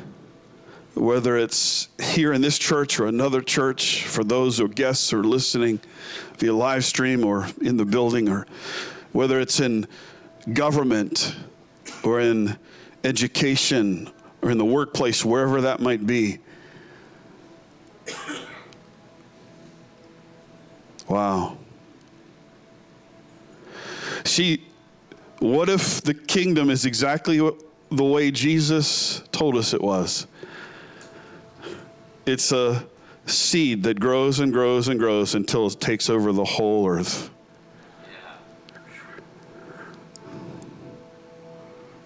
[0.95, 5.23] Whether it's here in this church or another church, for those who are guests or
[5.23, 5.79] listening
[6.37, 8.47] via live stream or in the building, or
[9.11, 9.87] whether it's in
[10.53, 11.35] government
[12.03, 12.57] or in
[13.03, 14.09] education
[14.41, 16.39] or in the workplace, wherever that might be.
[21.09, 21.57] Wow.
[24.23, 24.63] See,
[25.39, 27.37] what if the kingdom is exactly
[27.91, 30.27] the way Jesus told us it was?
[32.25, 32.85] It's a
[33.25, 37.31] seed that grows and grows and grows until it takes over the whole earth.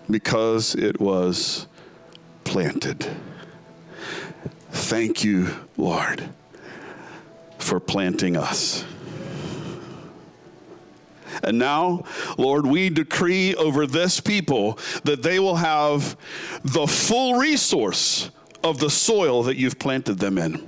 [0.09, 1.67] Because it was
[2.43, 3.05] planted.
[4.71, 6.29] Thank you, Lord,
[7.63, 8.85] for planting us.
[11.41, 12.03] And now,
[12.37, 16.15] Lord, we decree over this people that they will have
[16.63, 18.29] the full resource
[18.63, 20.67] of the soil that you've planted them in.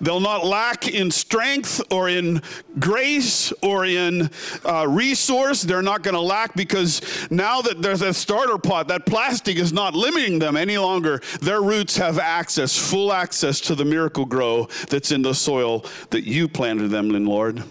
[0.00, 2.42] They'll not lack in strength or in
[2.78, 4.30] grace or in
[4.64, 5.62] uh, resource.
[5.62, 7.00] They're not going to lack because
[7.30, 11.20] now that there's a starter pot, that plastic is not limiting them any longer.
[11.40, 16.48] Their roots have access, full access to the Miracle-Gro that's in the soil that you
[16.48, 17.62] planted them in, Lord.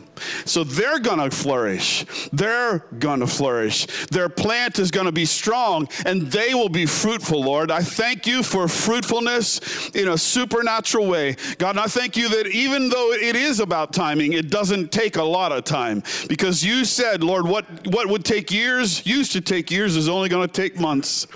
[0.45, 2.05] So they're going to flourish.
[2.31, 3.87] They're going to flourish.
[4.07, 7.71] Their plant is going to be strong and they will be fruitful, Lord.
[7.71, 11.35] I thank you for fruitfulness in a supernatural way.
[11.57, 15.23] God, I thank you that even though it is about timing, it doesn't take a
[15.23, 19.71] lot of time because you said, Lord, what, what would take years, used to take
[19.71, 21.27] years, is only going to take months.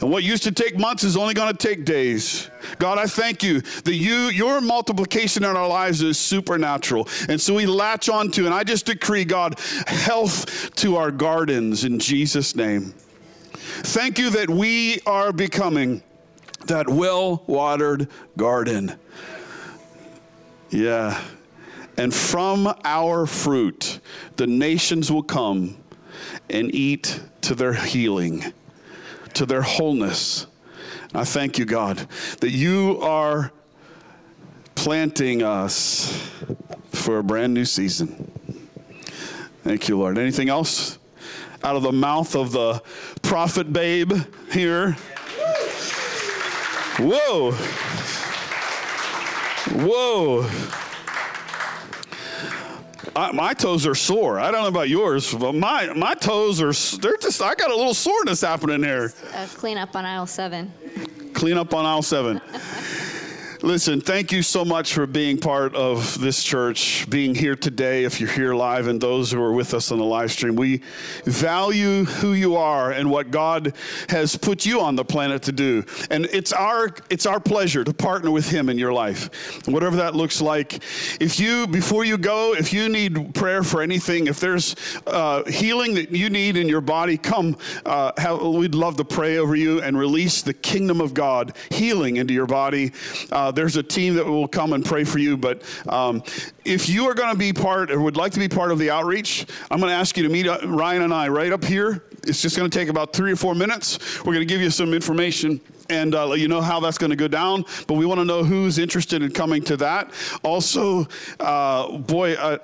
[0.00, 2.50] And what used to take months is only going to take days.
[2.78, 7.08] God, I thank you that you your multiplication in our lives is supernatural.
[7.28, 11.84] And so we latch on to, and I just decree, God, health to our gardens
[11.84, 12.94] in Jesus' name.
[13.52, 16.02] Thank you that we are becoming
[16.66, 18.96] that well watered garden.
[20.70, 21.20] Yeah.
[21.96, 24.00] And from our fruit,
[24.36, 25.78] the nations will come
[26.50, 28.52] and eat to their healing
[29.36, 30.46] to their wholeness.
[31.14, 31.98] I thank you, God,
[32.40, 33.52] that you are
[34.74, 36.30] planting us
[36.92, 38.30] for a brand new season.
[39.62, 40.16] Thank you, Lord.
[40.16, 40.98] Anything else?
[41.62, 42.82] Out of the mouth of the
[43.22, 44.12] prophet babe
[44.50, 44.92] here.
[46.98, 47.52] Whoa.
[49.84, 50.85] Whoa.
[53.16, 54.38] I, my toes are sore.
[54.38, 57.76] I don't know about yours, but my, my toes are, they're just, I got a
[57.76, 59.14] little soreness happening there.
[59.32, 60.70] Uh, clean up on aisle seven.
[61.32, 62.42] Clean up on aisle seven.
[63.62, 68.20] Listen, thank you so much for being part of this church, being here today, if
[68.20, 70.56] you're here live, and those who are with us on the live stream.
[70.56, 70.82] We
[71.24, 73.72] value who you are and what God
[74.10, 75.84] has put you on the planet to do.
[76.10, 80.14] And it's our, it's our pleasure to partner with Him in your life, whatever that
[80.14, 80.74] looks like.
[81.18, 84.76] If you, before you go, if you need prayer for anything, if there's
[85.06, 87.56] uh, healing that you need in your body, come.
[87.86, 92.16] Uh, have, we'd love to pray over you and release the kingdom of God, healing
[92.16, 92.92] into your body.
[93.32, 95.36] Uh, there's a team that will come and pray for you.
[95.36, 96.22] But um,
[96.64, 98.90] if you are going to be part or would like to be part of the
[98.90, 102.04] outreach, I'm going to ask you to meet Ryan and I right up here.
[102.26, 104.18] It's just going to take about three or four minutes.
[104.18, 107.16] We're going to give you some information and uh, you know how that's going to
[107.16, 107.64] go down.
[107.86, 110.12] But we want to know who's interested in coming to that.
[110.42, 111.06] Also,
[111.40, 112.58] uh, boy, uh,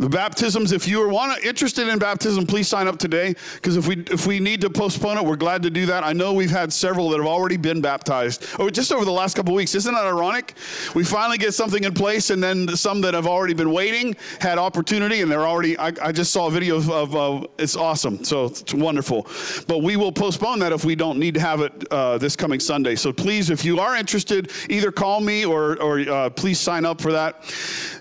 [0.00, 3.34] the baptisms, if you are want interested in baptism, please sign up today.
[3.56, 6.04] Because if we if we need to postpone it, we're glad to do that.
[6.04, 8.46] I know we've had several that have already been baptized.
[8.58, 9.74] Oh, just over the last couple weeks.
[9.74, 10.54] Isn't that ironic?
[10.94, 14.56] We finally get something in place, and then some that have already been waiting had
[14.56, 15.76] opportunity, and they're already.
[15.76, 18.24] I, I just saw a video of, of uh, it's awesome.
[18.24, 19.26] So it's wonderful.
[19.68, 22.58] But we will postpone that if we don't need to have it uh, this coming
[22.58, 22.94] Sunday.
[22.94, 27.02] So please, if you are interested, either call me or or uh, please sign up
[27.02, 27.44] for that.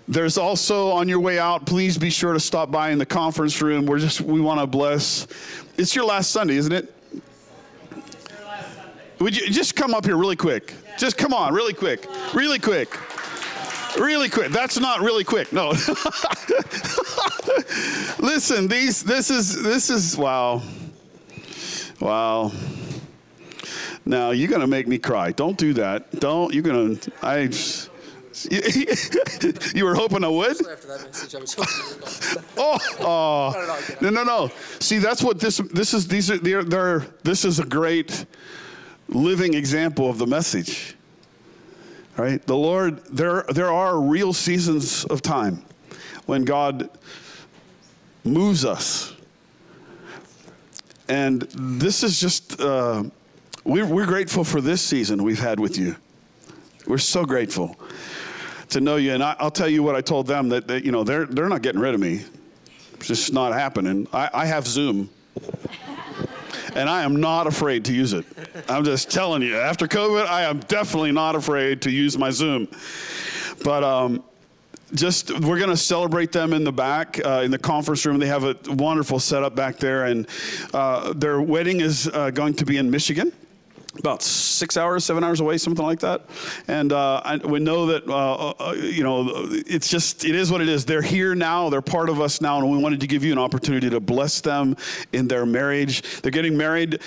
[0.10, 3.62] There's also on your way out, please be sure to stop by in the conference
[3.62, 3.86] room.
[3.86, 5.28] We're just we want to bless.
[5.78, 6.92] It's your last Sunday, isn't it?
[9.20, 10.74] Would you just come up here really quick?
[10.98, 12.98] Just come on, really quick, really quick,
[14.00, 14.52] really quick.
[14.52, 15.54] That's not really quick.
[15.54, 15.70] No.
[18.18, 19.04] Listen, these.
[19.04, 20.64] This is this is wow,
[22.00, 22.52] wow.
[24.08, 25.34] Now you're gonna make me cry.
[25.34, 26.20] Don't do that.
[26.20, 26.52] Don't.
[26.52, 26.98] You're gonna.
[27.22, 27.52] I.
[29.76, 30.58] you were hoping I would?
[32.58, 33.96] oh, oh.
[34.02, 34.52] No, no, no.
[34.80, 36.08] See, that's what this this is.
[36.08, 38.26] These are they're, they're this is a great
[39.10, 40.96] living example of the message.
[42.18, 42.46] Right?
[42.46, 45.64] The Lord, there there are real seasons of time
[46.26, 46.90] when God
[48.24, 49.14] moves us,
[51.08, 52.60] and this is just.
[52.60, 53.04] Uh,
[53.66, 55.96] we're, we're grateful for this season we've had with you.
[56.88, 57.76] We're so grateful
[58.70, 59.14] to know you.
[59.14, 61.50] And I, will tell you what I told them that, that, you know they're they're
[61.50, 62.24] not getting rid of me.
[62.94, 64.08] It's just not happening.
[64.14, 65.10] I, I have Zoom.
[66.76, 68.26] and I am not afraid to use it.
[68.68, 72.68] I'm just telling you, after COVID, I am definitely not afraid to use my Zoom.
[73.64, 74.24] But um,
[74.94, 78.20] just we're going to celebrate them in the back uh, in the conference room.
[78.20, 80.28] They have a wonderful setup back there, and
[80.74, 83.32] uh, their wedding is uh, going to be in Michigan
[83.98, 86.22] about six hours, seven hours away, something like that.
[86.68, 90.62] And uh, I, we know that, uh, uh, you know, it's just, it is what
[90.62, 90.86] it is.
[90.86, 93.40] They're here now, they're part of us now, and we wanted to give you an
[93.40, 94.78] opportunity to bless them
[95.12, 96.22] in their marriage.
[96.22, 97.02] They're getting married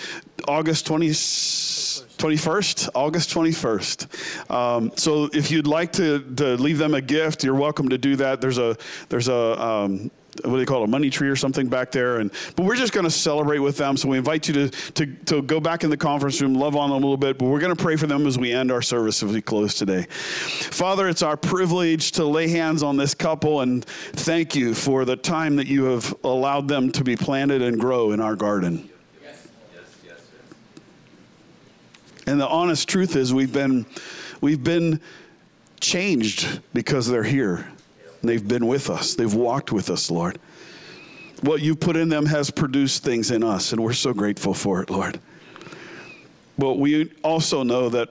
[0.48, 4.50] August 20, 21st, August 21st.
[4.50, 8.16] Um, so if you'd like to, to leave them a gift, you're welcome to do
[8.16, 8.40] that.
[8.40, 8.76] There's a,
[9.09, 10.10] there's a, um,
[10.44, 12.18] what do they call it, a money tree or something back there.
[12.18, 13.96] And but we're just going to celebrate with them.
[13.96, 16.90] So we invite you to, to to go back in the conference room, love on
[16.90, 17.38] them a little bit.
[17.38, 19.74] But we're going to pray for them as we end our service as we close
[19.74, 20.02] today.
[20.02, 25.16] Father, it's our privilege to lay hands on this couple and thank you for the
[25.16, 28.88] time that you have allowed them to be planted and grow in our garden.
[32.26, 33.84] And the honest truth is we've been
[34.40, 35.00] we've been
[35.80, 37.72] changed because they're here.
[38.23, 39.15] They've been with us.
[39.15, 40.39] They've walked with us, Lord.
[41.43, 44.81] What you put in them has produced things in us, and we're so grateful for
[44.81, 45.20] it, Lord.
[46.57, 48.09] But we also know that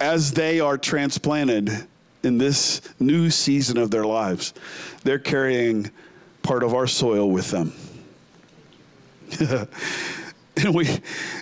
[0.00, 1.86] as they are transplanted
[2.24, 4.54] in this new season of their lives,
[5.04, 5.90] they're carrying
[6.42, 7.72] part of our soil with them.
[10.56, 10.88] and we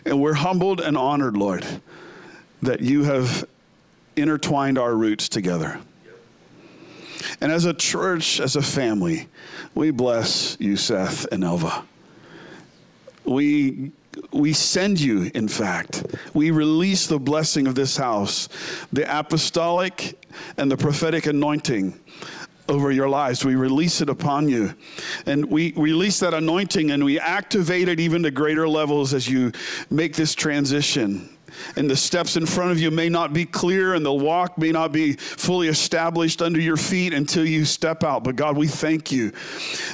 [0.05, 1.67] and we're humbled and honored, Lord,
[2.63, 3.47] that you have
[4.17, 5.81] intertwined our roots together.
[7.41, 9.29] And as a church, as a family,
[9.75, 11.85] we bless you, Seth and Elva.
[13.25, 13.93] We,
[14.33, 16.05] we send you, in fact,
[16.35, 18.49] we release the blessing of this house,
[18.93, 20.19] the apostolic
[20.57, 21.99] and the prophetic anointing
[22.69, 23.45] over your lives.
[23.45, 24.75] We release it upon you.
[25.27, 29.53] And we release that anointing and we activate it even to greater levels as you
[29.91, 31.29] make this transition
[31.77, 34.73] and the steps in front of you may not be clear and the walk may
[34.73, 38.25] not be fully established under your feet until you step out.
[38.25, 39.33] But god we thank you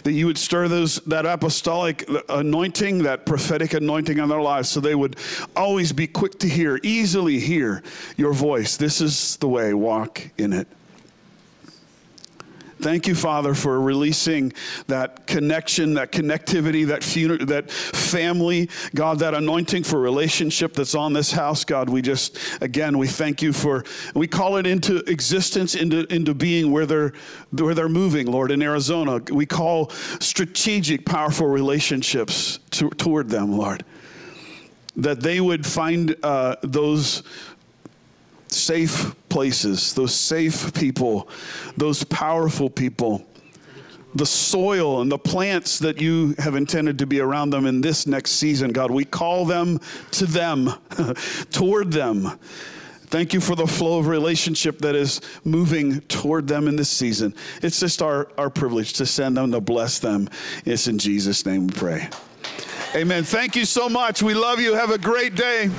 [0.05, 4.81] that you would stir those that apostolic anointing that prophetic anointing on their lives so
[4.81, 5.17] they would
[5.55, 7.83] always be quick to hear easily hear
[8.17, 8.77] your voice.
[8.77, 9.75] This is the way.
[9.75, 10.69] Walk in it
[12.79, 14.53] Thank you, Father, for releasing
[14.87, 21.15] that connection, that connectivity, that, fun- that family, God, that anointing for relationship that's on
[21.15, 21.89] this house, God.
[21.89, 23.85] We just, again, we thank you for,
[24.15, 27.15] we call it into existence, into, into being where they're,
[27.53, 29.23] where they're moving, Lord, in Arizona.
[29.31, 29.89] We call
[30.21, 33.85] strategic, powerful relationships to, toward them, Lord.
[34.97, 37.23] That they would find uh, those
[38.49, 41.29] safe places, those safe people,
[41.77, 43.27] those powerful people,
[44.15, 48.07] the soil and the plants that you have intended to be around them in this
[48.07, 48.91] next season, God.
[48.91, 49.81] We call them
[50.13, 50.73] to them,
[51.51, 52.39] toward them.
[53.09, 57.35] Thank you for the flow of relationship that is moving toward them in this season.
[57.63, 60.29] It's just our, our privilege to send them, to bless them.
[60.65, 62.09] It's in Jesus' name we pray.
[62.95, 63.23] Amen.
[63.23, 64.23] Thank you so much.
[64.23, 64.75] We love you.
[64.75, 65.71] Have a great day.